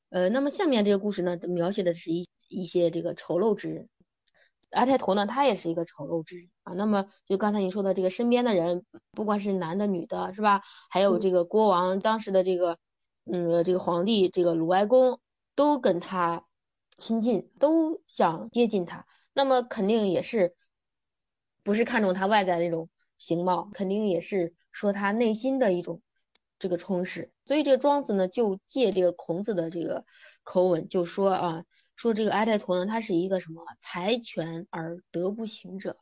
[0.09, 3.87] 呃，那么下面这个故事呢，描写的是一一些这个丑陋之人。
[4.71, 6.73] 阿泰陀呢，他也是一个丑陋之人啊。
[6.75, 10.63] 那么就刚才你说的这个身边的人，不管是男的女的，是吧？
[10.91, 12.79] 还有这个国王当时的这个，
[13.25, 15.21] 嗯，这个皇帝这个鲁哀公
[15.55, 16.45] 都跟他
[16.97, 19.07] 亲近，都想接近他。
[19.33, 20.57] 那么肯定也是
[21.63, 26.03] 不是看重他外在的那种形貌，肯定也是说他内心的一种
[26.59, 27.33] 这个充实。
[27.45, 30.05] 所以这个庄子呢，就借这个孔子的这个
[30.43, 31.65] 口吻，就说啊。
[31.97, 35.99] 说这个阿泰陀呢，他是一个什么财权而德不行者，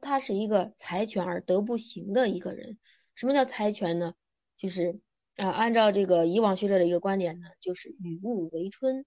[0.00, 2.78] 他是一个财权而德不行的一个人。
[3.14, 4.14] 什么叫财权呢？
[4.56, 4.98] 就是
[5.36, 9.04] 啊，按照这个以往学者的一个观点呢，就是与物为春，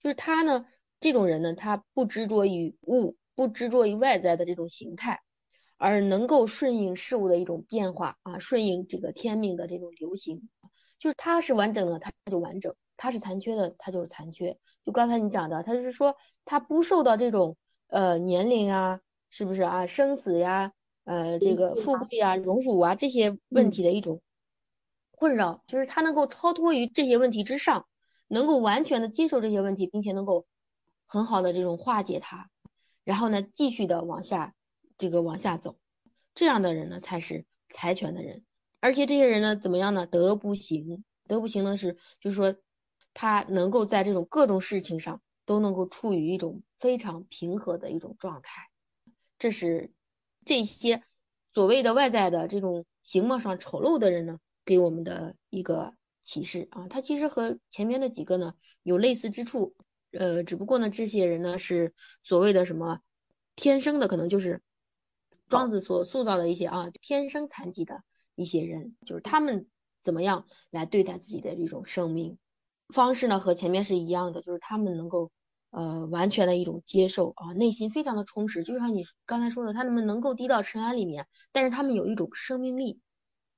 [0.00, 0.66] 就是他呢
[1.00, 5.20] 这种人呢，他不执着于物，不执着于外在的这种形态，
[5.76, 10.48] 而能够顺应事物的一种变化啊，顺应这个天命的这种流行，
[11.00, 12.76] 就是他是完整的，他就完整。
[13.02, 14.58] 他是残缺的，他就是残缺。
[14.84, 24.20] 就刚才你讲的，他就是说他不受到这种呃年龄啊，是不是啊，生死呀，呃这个富贵呀、荣辱啊这些问题的一种
[25.12, 27.86] 困扰，就是他能够超脱于这些问题之上，
[28.28, 30.44] 能够完全的接受这些问题，并且能够
[31.06, 32.50] 很好的这种化解它，
[33.02, 34.54] 然后呢继续的往下
[34.98, 35.78] 这个往下走，
[36.34, 38.44] 这样的人呢才是财权的人。
[38.78, 40.04] 而且这些人呢怎么样呢？
[40.04, 42.54] 德不行，德不行呢是就是说。
[43.12, 48.68] 他能够在这种各种事情上都能够处于一种非常平和的一种状态，
[49.38, 49.92] 这是
[50.44, 51.02] 这些
[51.52, 56.86] 所谓的外在的这种形貌上丑陋的人呢给我们的一个启示啊。
[56.88, 59.74] 他其实和前面的几个呢有类似之处，
[60.12, 63.00] 呃，只不过呢这些人呢是所谓的什么
[63.56, 64.62] 天生的，可能就是
[65.48, 68.04] 庄子所塑造的一些啊天生残疾的
[68.36, 69.66] 一些人，就是他们
[70.04, 72.38] 怎么样来对待自己的这种生命。
[72.92, 75.30] 方式呢和前面是一样的，就是他们能够
[75.70, 83.00] 呃完全的一种接受啊，内心非常的充实，就像你刚才说的，他们能够低到尘埃里面，但是他们有一种生命力。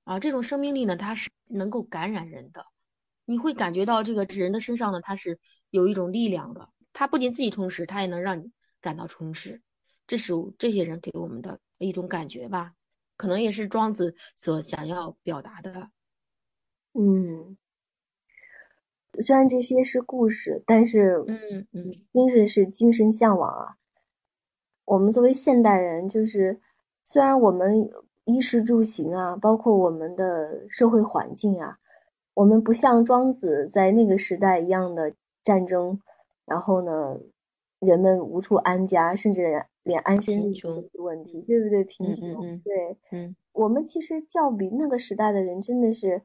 [0.05, 2.66] 啊，这种生命力呢，它是能够感染人的，
[3.25, 5.38] 你会感觉到这个人的身上呢，它是
[5.71, 9.62] 有一种力量的，他不仅自己充实，他也能让你感到充实，
[10.09, 12.73] 这是这些人给我们的一种感觉吧，
[13.16, 15.92] 可能也是庄子所想要表达的，
[16.95, 17.57] 嗯。
[19.20, 23.77] 虽然这些是故事，但是，嗯嗯，精神是精神向往啊。
[24.87, 26.59] 我们作为现代人，就是
[27.05, 27.90] 虽然我们
[28.25, 31.79] 衣食住行啊，包括我们的社会环境啊，
[32.35, 35.12] 我们不像庄子在那个时代一样的
[35.44, 36.01] 战争，
[36.46, 37.20] 然后呢，
[37.81, 41.85] 人们无处安家，甚至连安身立命的问题，对不对？
[41.85, 46.22] 贫穷，对，嗯，我们其实较比那个时代的人，真的是。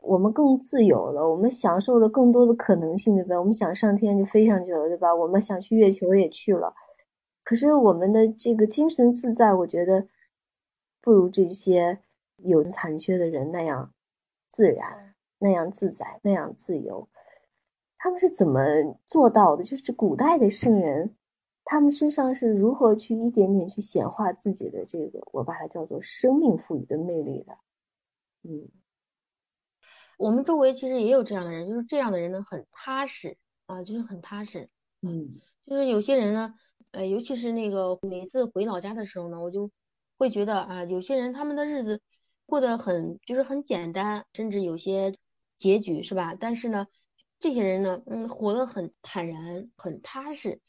[0.00, 3.38] 我们更自由了，我们享受了更多的可能性，对吧？
[3.38, 5.14] 我们想上天就飞上去了，对吧？
[5.14, 6.72] 我们想去月球也去了。
[7.44, 10.06] 可是我们的这个精神自在，我觉得
[11.02, 11.98] 不如这些
[12.36, 13.92] 有残缺的人那样
[14.48, 17.08] 自然、那样自在、那样自由。
[17.98, 18.60] 他们是怎么
[19.08, 19.64] 做到的？
[19.64, 21.16] 就是古代的圣人，
[21.64, 27.52] 他们身上是如何去一点点去显化自己的这个，我把它叫做生命赋予的魅力的？
[28.44, 28.68] 嗯。
[30.18, 34.68] 我们周围其实也有这样的人，就是这样的人呢，很踏实啊，就是很踏实。
[35.00, 36.54] 嗯，就是有些人呢，
[36.90, 39.70] 呃，尤其是那个每次回老家的时候呢，我就
[40.18, 42.02] 会觉得啊，有些人他们的日子
[42.46, 45.14] 过得很，就是很简单，甚至有些
[45.56, 46.34] 拮据，是吧？
[46.34, 46.88] 但是呢，
[47.38, 50.60] 这些人呢，嗯，活得很坦然，很踏实。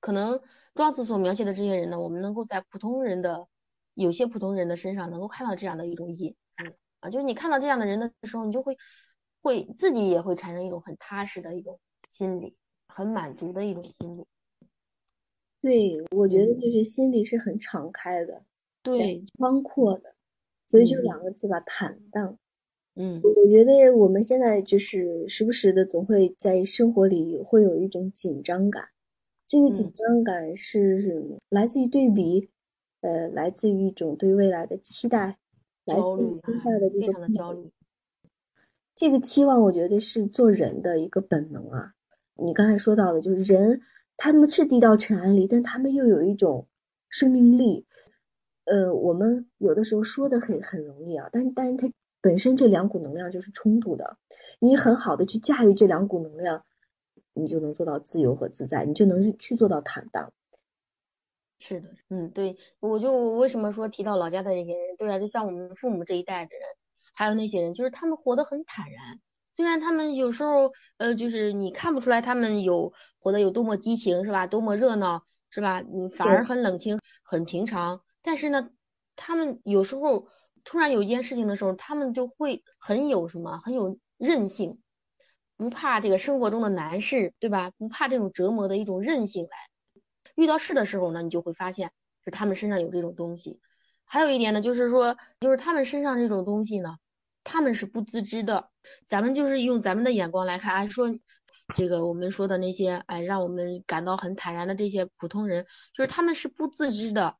[0.00, 0.42] 可能
[0.74, 3.48] 庄子所描写的这些人呢，我们能够在普通人的
[3.94, 6.36] 有些普通人的身上能够看到这样的一种隐。
[7.10, 8.76] 就是你看到这样的人的时候，你就会
[9.42, 11.78] 会自己也会产生一种很踏实的一种
[12.10, 12.54] 心理，
[12.88, 14.24] 很满足的一种心理。
[15.62, 18.44] 对，我觉得就是心里是很敞开的，
[18.82, 20.14] 对，宽阔的，
[20.68, 22.38] 所以就两个字吧，坦荡。
[22.94, 28.88] 嗯，我觉得我们现在就是时不时的总会在生活里会有一种紧张感，
[29.46, 32.48] 这个紧张感是来自于对比，
[33.00, 35.36] 呃，来自于一种对未来的期待。
[35.86, 36.56] 焦虑，非
[37.12, 37.70] 常的焦虑。
[38.94, 41.92] 这个期望，我觉得是做人的一个本能啊。
[42.34, 43.80] 你刚才说到的，就是人
[44.16, 46.66] 他们是低到尘埃里，但他们又有一种
[47.08, 47.86] 生命力。
[48.64, 54.16] 呃，我们有的时候说的很很容易啊，但但是它本身这两股能量就是冲突的。
[54.58, 56.64] 你很好的去驾驭这两股能量，
[57.34, 60.32] 你就能做到自由和自在，你就能去做到坦荡。
[61.58, 66.62] 是的，嗯，对，我就为什么说提到老家的这些人，对啊，就像我们父母这一代的人，
[67.14, 69.20] 还有那些人，就是他们活得很坦然，
[69.54, 74.46] 虽然他们有时候，呃，就是你看不出来他们有活得有多么激情，是吧？
[74.46, 75.80] 多么热闹，是吧？
[75.80, 78.02] 嗯，反而很冷清，很平常。
[78.22, 78.70] 但是呢，
[79.16, 80.28] 他们有时候
[80.62, 84.78] 突然有一件事情的时候，他们就会很有什么，很有韧性，
[85.56, 87.72] 不怕这个生活中的难事，对吧？
[87.78, 89.56] 不怕这种折磨的一种韧性来。
[90.36, 91.90] 遇到事的时候呢，你就会发现
[92.24, 93.60] 是他们身上有这种东西。
[94.04, 96.96] 还有一点呢，就是说，就是他们身上这种东西呢，
[97.42, 98.70] 他们是不自知的。
[99.08, 101.08] 咱们就是用咱们的眼光来看，哎，说
[101.74, 107.36] 这个我们说的那些，哎，让我们感到很坦然的这些普通人，就是他们是不自知的，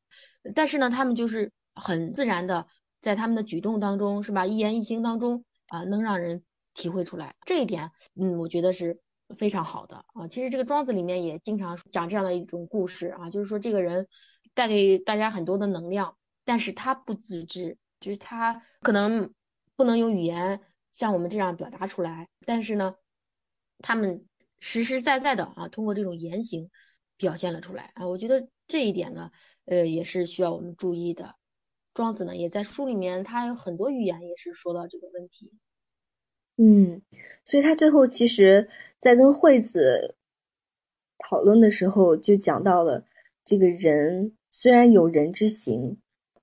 [0.56, 2.66] 但是呢，他们就是很自然的，
[3.00, 4.44] 在他们的举动当中，是吧？
[4.44, 6.42] 一言一行当中啊，能让人
[6.74, 7.36] 体会出来。
[7.44, 9.00] 这一点，嗯，我觉得是。
[9.36, 14.06] 非常好的啊，其实这个庄子里面也经常讲这样的一种故事啊，就是说这个人
[14.54, 19.32] 带给大家很多的能量，但是他不自知，就是他可能
[19.74, 20.60] 不能用语言
[20.92, 22.96] 像我们这样表达出来，但是呢，
[23.78, 24.26] 他们
[24.60, 26.70] 实实在在的啊，通过这种言行
[27.16, 29.30] 表现了出来啊，我觉得这一点呢，
[29.64, 31.34] 呃，也是需要我们注意的。
[31.94, 35.52] 庄子呢，也在书里面，他有很多寓言也是说到这个问题。
[36.58, 37.02] 嗯，
[37.44, 40.16] 所以他最后其实，在跟惠子
[41.18, 43.04] 讨论的时候，就讲到了
[43.44, 45.96] 这个人虽然有人之行，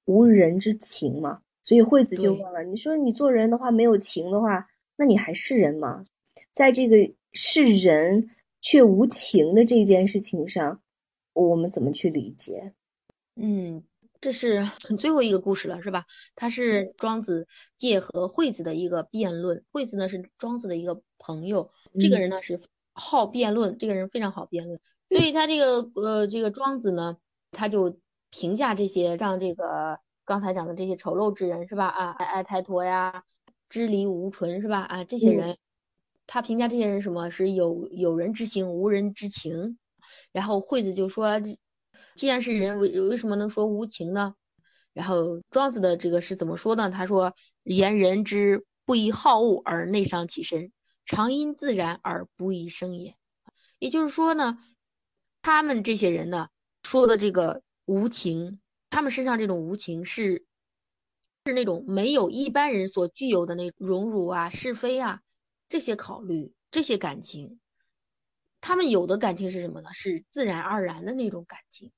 [0.06, 1.42] 无人之情嘛。
[1.62, 6.04] 所以惠子就问了：“你说你做人的话没有情的话，那你还是人吗？”
[6.52, 6.96] 在这个
[7.32, 8.30] 是人
[8.62, 10.82] 却无情的这件事情上，
[11.32, 12.74] 我们怎么去理解？
[13.36, 13.82] 嗯。
[14.24, 16.06] 这是很最后一个故事了，是吧？
[16.34, 19.66] 他是庄子借和惠子的一个辩论。
[19.70, 22.62] 惠子呢是庄子的一个朋友，这个人呢是
[22.94, 24.80] 好辩论，这个人非常好辩论。
[25.10, 27.18] 所以他这个呃这个庄子呢，
[27.52, 31.88] 他就评价这些像这个刚才讲的这些丑陋之人，是吧？
[31.88, 33.26] 啊，爱抬陀呀，
[33.68, 34.80] 支离无纯，是吧？
[34.84, 35.58] 啊，这些人，
[36.28, 39.78] 他评价这些人什么是有有人之行，无人之情。
[40.32, 41.42] 然后惠子就说。
[42.16, 44.36] 既然是人，为为什么能说无情呢？
[44.94, 46.90] 然后庄子的这个是怎么说呢？
[46.90, 50.72] 他说：“言人之不以好恶而内伤其身，
[51.06, 53.16] 常因自然而不以生也。”
[53.80, 54.60] 也就是说呢，
[55.42, 56.50] 他们这些人呢
[56.84, 60.46] 说的这个无情，他们身上这种无情是
[61.46, 65.22] 是那种没有一般人所具有的那荣辱啊、是非啊
[65.70, 67.60] 这些考虑、这些感情。
[68.64, 69.90] 他们有的感情是什么呢？
[69.94, 71.92] 是自然而然的那种感情。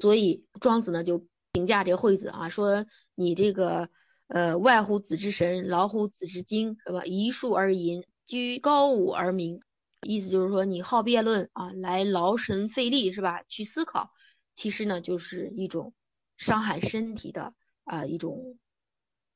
[0.00, 3.90] 所以庄子呢就评价这个惠子啊，说你这个
[4.28, 7.04] 呃外乎子之神，劳乎子之精，是吧？
[7.04, 9.60] 一树而淫，居高武而明，
[10.00, 13.42] 意思就是说你好辩论啊，来劳神费力，是吧？
[13.42, 14.10] 去思考，
[14.54, 15.92] 其实呢就是一种
[16.38, 17.52] 伤害身体的
[17.84, 18.56] 啊一种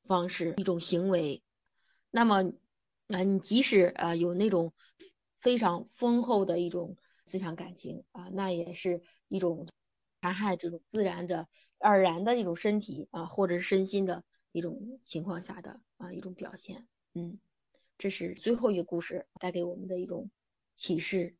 [0.07, 1.43] 方式，一种行为。
[2.09, 2.51] 那么
[3.09, 4.73] 啊，你即使啊有那种
[5.43, 9.67] 非常丰厚的一种思想感情啊，那也是一种。
[10.23, 16.87] 残害这种自然的、而然的一种身体啊，或者是身心的一种情况下的啊一种表现。
[17.13, 17.39] 嗯，
[17.97, 20.31] 这是最后一个故事带给我们的一种
[20.77, 21.35] 启示，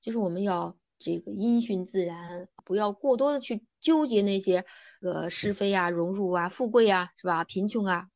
[0.00, 4.64] 就是我们要这个因循自然，不要过多的去纠结那些
[5.02, 7.44] 呃是非啊、荣辱啊、富贵啊，是吧？
[7.44, 8.08] 贫穷啊，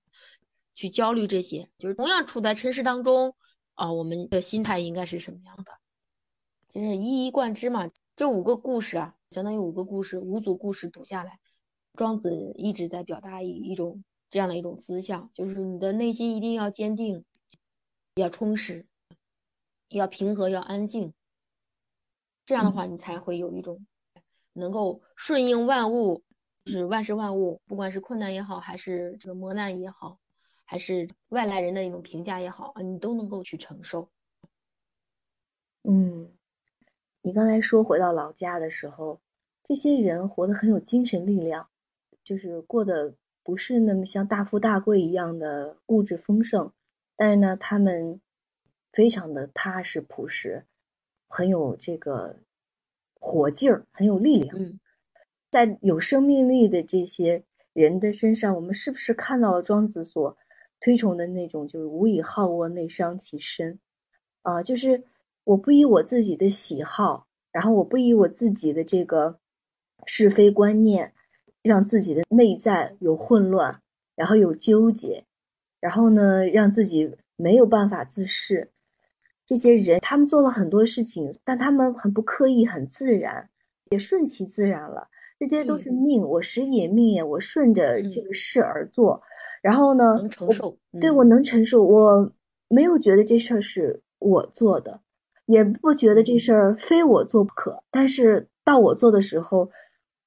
[0.75, 1.69] 去焦虑这些。
[1.77, 3.37] 就是同样处在尘世当中
[3.79, 5.73] 啊，我们的心态应该是什么样的？
[6.69, 7.91] 就是一一贯之嘛。
[8.17, 9.14] 这五个故事啊。
[9.31, 11.38] 相当于五个故事，五组故事读下来，
[11.93, 17.27] 庄子一直在表达一一种这样的一种思想，就是你的内心一定要坚定，
[18.14, 18.87] 要充实，
[19.91, 21.12] 要平和，要安静，
[22.47, 23.87] 这样的话你才会有一种
[24.55, 26.23] 能够顺应万物，
[26.64, 30.19] 就是万事万物，不管是困难也好，还是这个磨难也好，
[30.69, 34.11] 还是外来人的一种评价也好啊，你都能够去承受。
[35.83, 36.31] 嗯。
[37.21, 39.21] 你刚才说回到老家的时候，
[39.65, 41.69] 这些人活得很有精神力量，
[42.23, 46.73] 就是过得不是那么像大富大贵一样的物质丰盛，
[47.17, 48.21] 但是呢，他们
[48.93, 50.65] 非常的踏实朴实，
[51.29, 52.37] 很有这个
[53.21, 54.57] 火劲儿，很有力量。
[54.57, 54.79] 嗯，
[55.51, 57.43] 在有生命力的这些
[57.73, 60.39] 人的身上，我们是不是看到了庄子所
[60.81, 63.79] 推崇的那种，就是无以好恶内伤其身
[64.43, 64.62] 啊？
[64.62, 65.05] 就是。
[65.49, 69.39] 我不以我自己的喜好，然后我不以我自己的这个
[70.05, 71.11] 是非观念，
[71.62, 73.81] 让自己的内在有混乱，
[74.14, 75.24] 然后有纠结，
[75.81, 78.70] 然后呢，让自己没有办法自视。
[79.47, 83.49] 这些人他们做了很多事情，但他们很不刻意，很自然，
[83.91, 85.09] 也顺其自然了。
[85.39, 89.22] 这些都是命，我时也命也，我顺着这个事而做。
[89.63, 92.33] 然后呢，能承受，对我能承受，我
[92.69, 95.01] 没有觉得这事儿是我做的。
[95.47, 99.71] 也不觉得这事儿非我做不可，但是到我做的时候，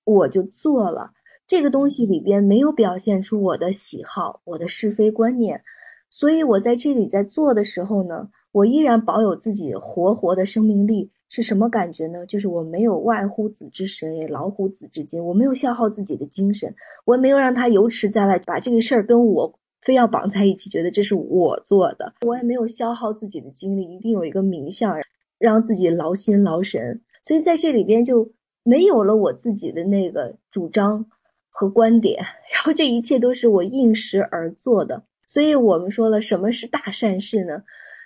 [0.04, 1.12] 我就做了。
[1.46, 5.62] 这个东西里边没有表现出我的喜好、我的是非观念，
[6.10, 11.12] 所以我在这里在做的时候呢，我依然保有自己活活的生命力。
[11.34, 12.26] 是什么感觉呢？
[12.26, 15.26] 就是我没有外乎子之神，也老乎子之精。
[15.26, 16.76] 我没有消耗自己的精神，
[17.06, 22.14] 我也没有让他由迟在外，把这个事儿跟我非要绑在一起，觉得这是我做的。
[22.26, 24.94] 我也没有消耗自己的精力，一定有一个名相
[25.40, 27.02] 让自己劳心劳神。
[27.24, 28.30] 所以在这里边就
[28.64, 31.06] 没有了我自己的那个主张
[31.50, 32.18] 和观点，
[32.54, 35.02] 然后这一切都是我应时而做的。
[35.26, 37.64] 所以我们说了，什么是大善事呢？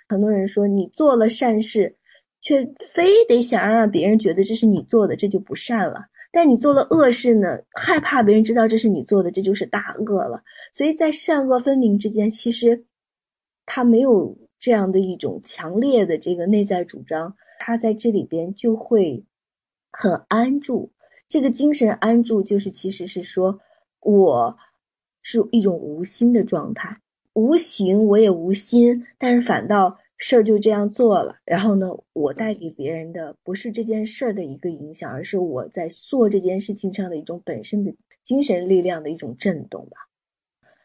[0.08, 1.96] 很多人说你做了善事。
[2.46, 6.06] 却非得想要让别人觉得这是你做的，这就不善了。
[6.30, 10.40] 但你做了恶事呢，害怕别人知道这是你做的，这就是大恶了。
[10.72, 12.84] 所以在善恶分明之间，其实
[13.64, 19.24] 他没有这样的一种强烈的这个内在主张，他在这里边就会
[19.90, 20.92] 很安住。
[21.26, 23.58] 这个精神安住，就是其实是说，
[24.02, 24.56] 我
[25.20, 26.96] 是一种无心的状态，
[27.32, 29.98] 无形我也无心，但是反倒。
[30.18, 39.96] 事儿就这样做了，然后呢，我带给别人的不是这件事儿的一个影响，而是我在做这件事情上的一种本身的精神力量的一种震动吧。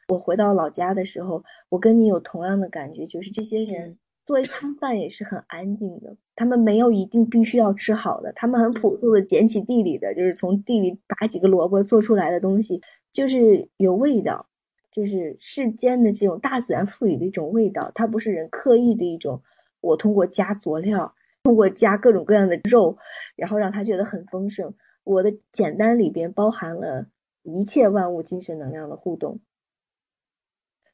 [0.10, 12.82] 我回到老家的时候，我跟你有同样的感觉，就是这些人作为餐饭也是很安静的，他们没有一定必须要吃好的，他们很朴素的捡起地里的，就是从地里拔几个萝卜做出来的东西，
[13.14, 14.46] 就是有味道。
[14.92, 19.42] 就是世间的这种大自然赋予的一种味道，它不是人刻意的一种。
[19.80, 22.96] 我通过加佐料，通过加各种各样的肉，
[23.36, 24.72] 然后让他觉得很丰盛。
[25.04, 27.08] 我的简单里边包含了
[27.42, 29.40] 一切万物精神能量的互动。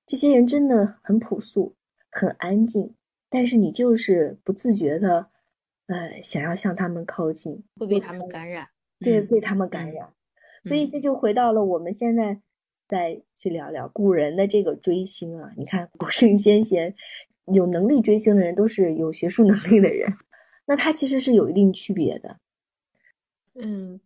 [0.06, 1.76] 这些人真的很朴素，
[2.12, 2.95] 很安静，
[3.30, 5.28] 但是你就是不自觉的，
[5.88, 8.66] 呃，想要向他们靠近，会被他们感染，
[9.00, 10.14] 对，被他们感染。
[10.64, 12.39] 所以这就回到了我们现在。
[12.88, 16.95] 再去聊聊古人的这个追星啊，你看古圣先贤
[17.53, 20.17] 有能力追星的人都是有学术能力的人，
[20.65, 22.39] 那他其实是有一定区别的。
[23.55, 23.99] 嗯，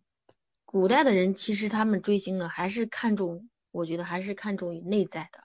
[0.64, 5.44] 古代的人其实他们追星呢，还是看重，我觉得还是看重于内在的。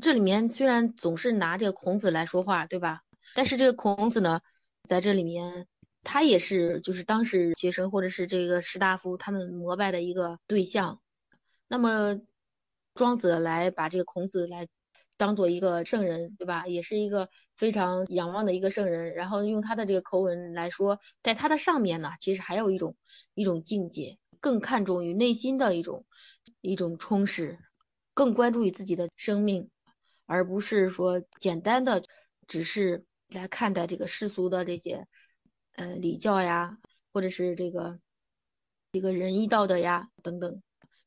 [0.00, 3.02] 这里面虽然总是拿这个孔子来说话，对吧？
[3.34, 4.40] 但是这个孔子呢，
[4.84, 5.66] 在这里面
[6.02, 11.01] 他也是就是当时学生或者是这个士大夫他们膜拜的一个对象。
[11.72, 12.20] 那么，
[12.92, 14.68] 庄子来把这个孔子来
[15.16, 16.66] 当做一个圣人，对吧？
[16.66, 19.14] 也是一个非常仰望的一个圣人。
[19.14, 22.94] 然后用他的这个口吻来说，在他的上面呢，其实还有一种
[23.32, 26.04] 一种境界，更看重于内心的一种
[26.60, 27.58] 一种充实，
[28.12, 29.70] 更关注于自己的生命，
[30.26, 32.04] 而不是说简单的
[32.46, 35.06] 只是来看待这个世俗的这些
[35.76, 36.76] 呃礼教呀，
[37.14, 37.98] 或者是这个
[38.92, 40.62] 这个仁义道德呀等等。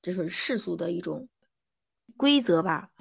[0.05, 1.29] 这是世俗的一种
[2.15, 2.91] 规则吧，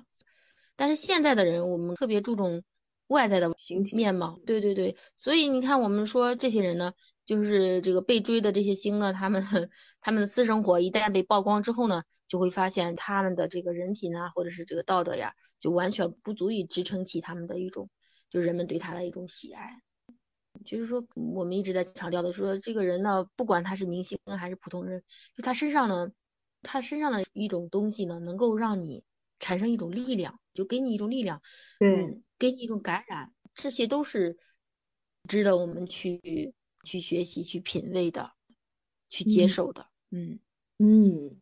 [0.74, 2.64] 但是现在的人，我们特别注重
[3.08, 4.40] 外在的形面貌。
[4.46, 6.94] 对对对，所以你看，我们说这些人呢，
[7.26, 9.42] 就是这个被追的这些星呢，他们
[10.00, 17.90] 他们的私生活一旦被曝光之后呢，就会发现他们的这个人品啊，或者是这个道德呀，就完全不足以支撑起他们的一种，
[18.30, 19.82] 就人们对他的一种喜爱。
[20.64, 25.02] 就是说，我们一直在强调的说，这个人呢，不管他是明星还是普通人，
[25.36, 26.10] 就他身上呢。
[26.64, 29.04] 他身上的一种东西呢，能够让你
[29.38, 31.40] 产生一种力量，就给你一种力量，
[31.78, 34.36] 嗯，给你一种感染，这些都是
[35.28, 38.32] 值得我们去去学习、去品味的，
[39.08, 39.86] 去接受的。
[40.10, 40.40] 嗯
[40.78, 41.40] 嗯，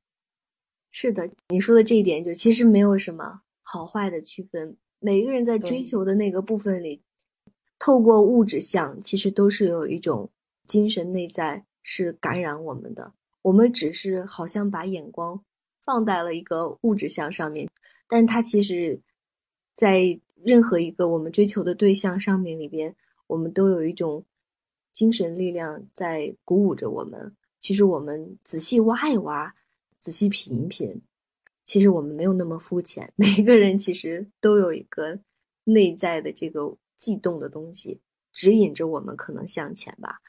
[0.90, 7.02] 是的，你说的这一点就其实没有什么好坏的区分，每一个人在追求的那个部分里，
[7.78, 10.30] 透过物质相，其实都是有一种
[10.66, 13.14] 精神内在是感染我们的。
[13.42, 15.42] 我们只是好像把眼光
[15.84, 17.68] 放在了一个物质项上面，
[18.08, 19.00] 但它其实，
[19.74, 22.94] 在任何一个我们追求的对象上面里边，
[23.26, 24.24] 我们都有一种
[24.92, 27.34] 精神力量在鼓舞着我们。
[27.58, 29.54] 其实我们仔细挖一挖，
[29.98, 31.00] 仔细品一品，
[31.64, 33.10] 其实我们没有那么肤浅。
[33.16, 35.18] 每一个人其实都有一个
[35.64, 38.00] 内在的这个悸动的东西，
[38.32, 40.20] 指引着我们可能向前吧。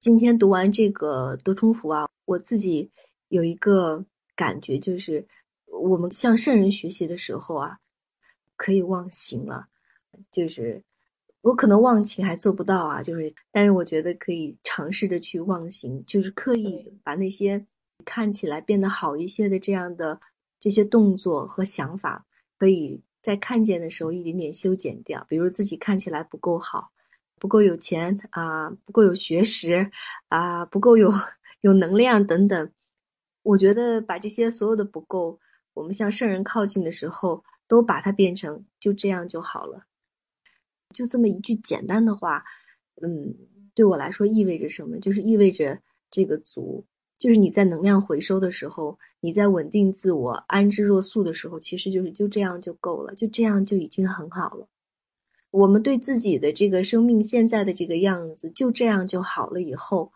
[0.00, 2.90] 今天读完这个德充福啊，我自己
[3.28, 4.02] 有一个
[4.34, 5.22] 感觉，就是
[5.66, 7.78] 我们向圣人学习的时候啊，
[8.56, 9.66] 可以忘形了。
[10.32, 10.82] 就是
[11.42, 17.62] 我可能忘情还做不到啊，就是但是我觉得可以尝试着去忘形，就是刻意把那些
[18.06, 20.18] 看起来变得好一些的这样的
[20.58, 22.24] 这些动作和想法，
[22.56, 25.22] 可以在看见的时候一点点修剪掉。
[25.28, 26.90] 比如自己看起来不够好。
[27.40, 29.90] 不够有钱啊，不够有学识
[30.28, 31.10] 啊，不够有
[31.62, 32.70] 有能量等等。
[33.42, 35.40] 我觉得把这些所有的不够，
[35.72, 39.84] 我们向圣人靠近的时候，都把它变成就这样就好了。
[40.94, 42.44] 就这么一句简单的话，
[43.00, 43.34] 嗯，
[43.74, 44.98] 对我来说意味着什么？
[45.00, 45.80] 就是意味着
[46.10, 46.84] 这个足，
[47.18, 54.68] 就是你在能量回收的时候，你在稳定自我、安之若素的时候，其实就是就这样就够了，就这样就已经很好了。
[55.50, 59.60] 我们对自己的这个生命现在的这个样子，就这样就好了。
[59.60, 60.12] 以后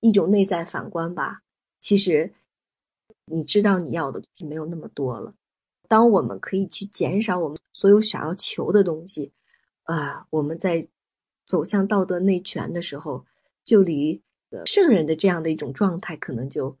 [0.00, 1.42] 一种内在反观吧。
[1.80, 2.32] 其实，
[3.26, 5.34] 你知道你要的没有那么多了。
[5.88, 9.32] 当我们可以去减少我们所有想要求的东西，
[9.84, 10.86] 啊，我们在
[11.46, 13.24] 走向道德内全的时候，
[13.64, 14.20] 就离
[14.64, 16.76] 圣人的这样的一种状态可能就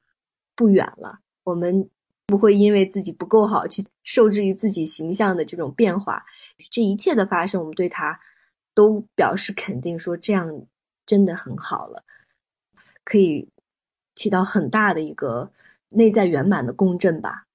[0.54, 1.20] 不远了。
[1.44, 1.88] 我们
[2.26, 6.24] 不会因为自己不够好去受制于自己形象的这种变化。
[6.70, 8.18] 这一切的发生，我们对他
[8.74, 10.66] 都表示肯定，说这样
[11.04, 12.04] 真的很好了，
[13.04, 13.48] 可以。
[14.18, 15.52] 起到很大的一个
[15.90, 17.46] 内在圆满的共振吧。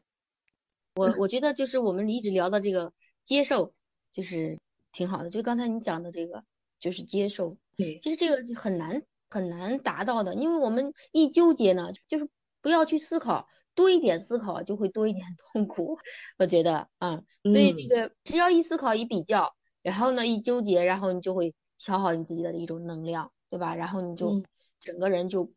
[0.93, 2.93] 我我觉得就是我们一直聊的这个
[3.26, 3.74] 接受，
[4.13, 4.59] 就是
[4.91, 5.32] 挺好的。
[5.32, 6.43] 就刚才你讲的这个，
[6.80, 7.57] 就是接受。
[7.78, 9.01] 对，其实这个很难
[9.32, 12.30] 很难达到的，因为我们一纠结呢，就是
[12.61, 15.97] 不要去思考，多一点思考就会多一点 痛苦。
[16.38, 23.76] 我觉得啊，所以这个只要一思考一比较，然后呢一纠结，然后你就会消耗你自己的一种能量，对吧？
[23.76, 24.43] 然后你就
[24.80, 25.51] 整个人就。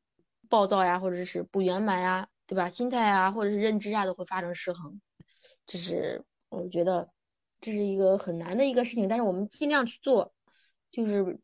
[0.50, 2.68] 暴躁呀，或者是不圆满呀，对吧？
[2.68, 5.00] 心态啊，或者是认知啊，都会发生失衡。
[5.66, 7.08] 这是我觉得
[7.62, 10.34] 这是一个很难的一个事情，但是我们尽量去做，
[10.92, 11.40] 就是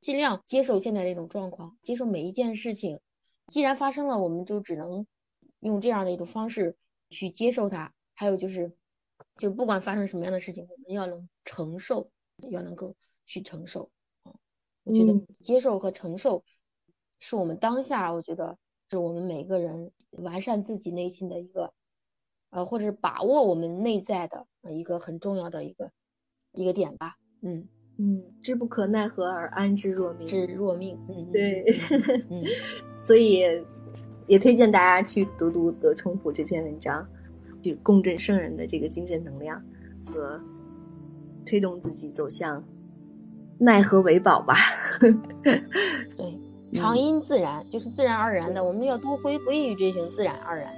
[0.00, 2.98] 尽量接受现在这种状况，接受每一件事情。
[3.46, 5.06] 既然发生了，我们就只能
[5.64, 6.76] 用这样的一种方式
[7.10, 7.92] 去接受它。
[8.14, 8.72] 还有就是，
[9.38, 12.10] 就不管发生什么样的事情，我们要能承受，
[12.50, 12.94] 要能够
[13.26, 13.90] 去承受。
[14.22, 14.32] 啊，
[14.84, 16.44] 我觉得接受和承受。
[17.18, 18.56] 是我们当下，我觉得
[18.90, 21.72] 是我们每个人完善自己内心的一个，
[22.50, 25.90] 呃，或者是把握我们内在的一个很重要的一个
[26.52, 27.16] 一个点吧。
[27.40, 30.98] 嗯嗯，知不可奈何而安之若命，知若命。
[31.08, 31.64] 嗯，对，
[32.30, 32.44] 嗯，
[33.04, 33.42] 所以
[34.26, 37.06] 也推荐大家去读读《德充普》这篇文章，
[37.62, 39.62] 去共振圣人的这个精神能量
[40.06, 40.40] 和
[41.46, 42.62] 推动自己走向
[43.58, 44.54] 奈何为宝吧。
[46.16, 46.34] 对。
[46.74, 50.74] 常因自然，就是自然而然的，我们要多回归于这些自然而然。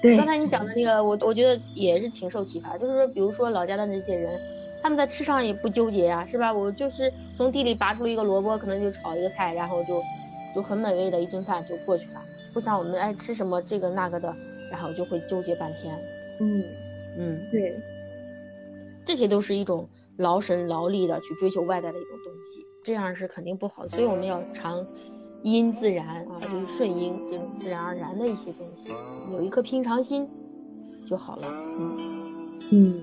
[0.00, 2.78] 对，刚才你讲的那个，我我觉得也是挺受启发。
[2.78, 4.40] 就是说，比如说老家的那些人，
[4.80, 6.52] 他们在吃上也不纠结呀，是吧？
[6.52, 10.00] 我就是从地里拔出一个萝卜，可能就炒一个菜，然后就
[10.54, 12.22] 就很美味的一顿饭就过去了。
[12.52, 14.34] 不想我们爱吃什么这个那个的，
[14.70, 15.94] 然后就会纠结半天。
[16.40, 16.64] 嗯
[17.18, 17.74] 嗯，对，
[19.04, 23.88] 这些都是一种劳神劳力的去追求外在的一种东西，这样是肯定不好的。
[23.88, 24.86] 所以我们要常。
[25.42, 28.92] 因自然啊，就是顺应这种自然而然的一些东西，
[29.32, 30.28] 有一颗平常心
[31.06, 31.48] 就好了。
[31.48, 31.96] 嗯
[32.70, 33.00] 嗯，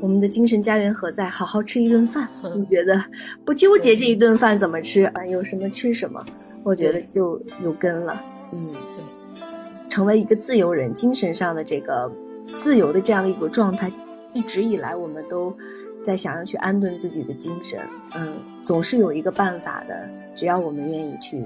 [0.00, 1.30] 我们的精神家园何在？
[1.30, 2.28] 好好吃一顿饭，
[2.58, 3.00] 你觉得
[3.44, 5.24] 不纠结这一顿饭怎么吃啊？
[5.26, 6.26] 有什么吃什么？
[6.62, 8.20] 我觉得就有根了。
[8.52, 12.10] 嗯，对，成为一个自由人，精神上的这个
[12.56, 13.92] 自由的这样的一个状态，
[14.32, 15.54] 一直以来我们都。
[16.02, 17.78] 在想要去安顿自己的精神，
[18.14, 18.32] 嗯，
[18.64, 20.08] 总是有一个办法的。
[20.34, 21.44] 只要我们愿意去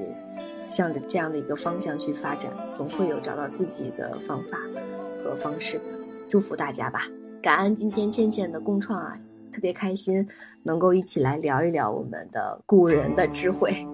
[0.68, 4.58] 向着这样的一个方向去发展，总会有找到自己的方法
[5.18, 5.80] 和方式。
[6.28, 7.02] 祝福大家吧！
[7.42, 9.18] 感恩今天倩倩的共创啊，
[9.52, 10.24] 特别开心
[10.62, 13.84] 能够一起来聊一聊我们的古人的智慧。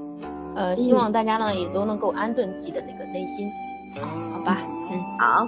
[0.55, 3.51] 呃，希望大家呢也都能够安顿自己的那个内心。
[4.33, 4.59] 好吧，
[4.91, 5.47] 嗯，好。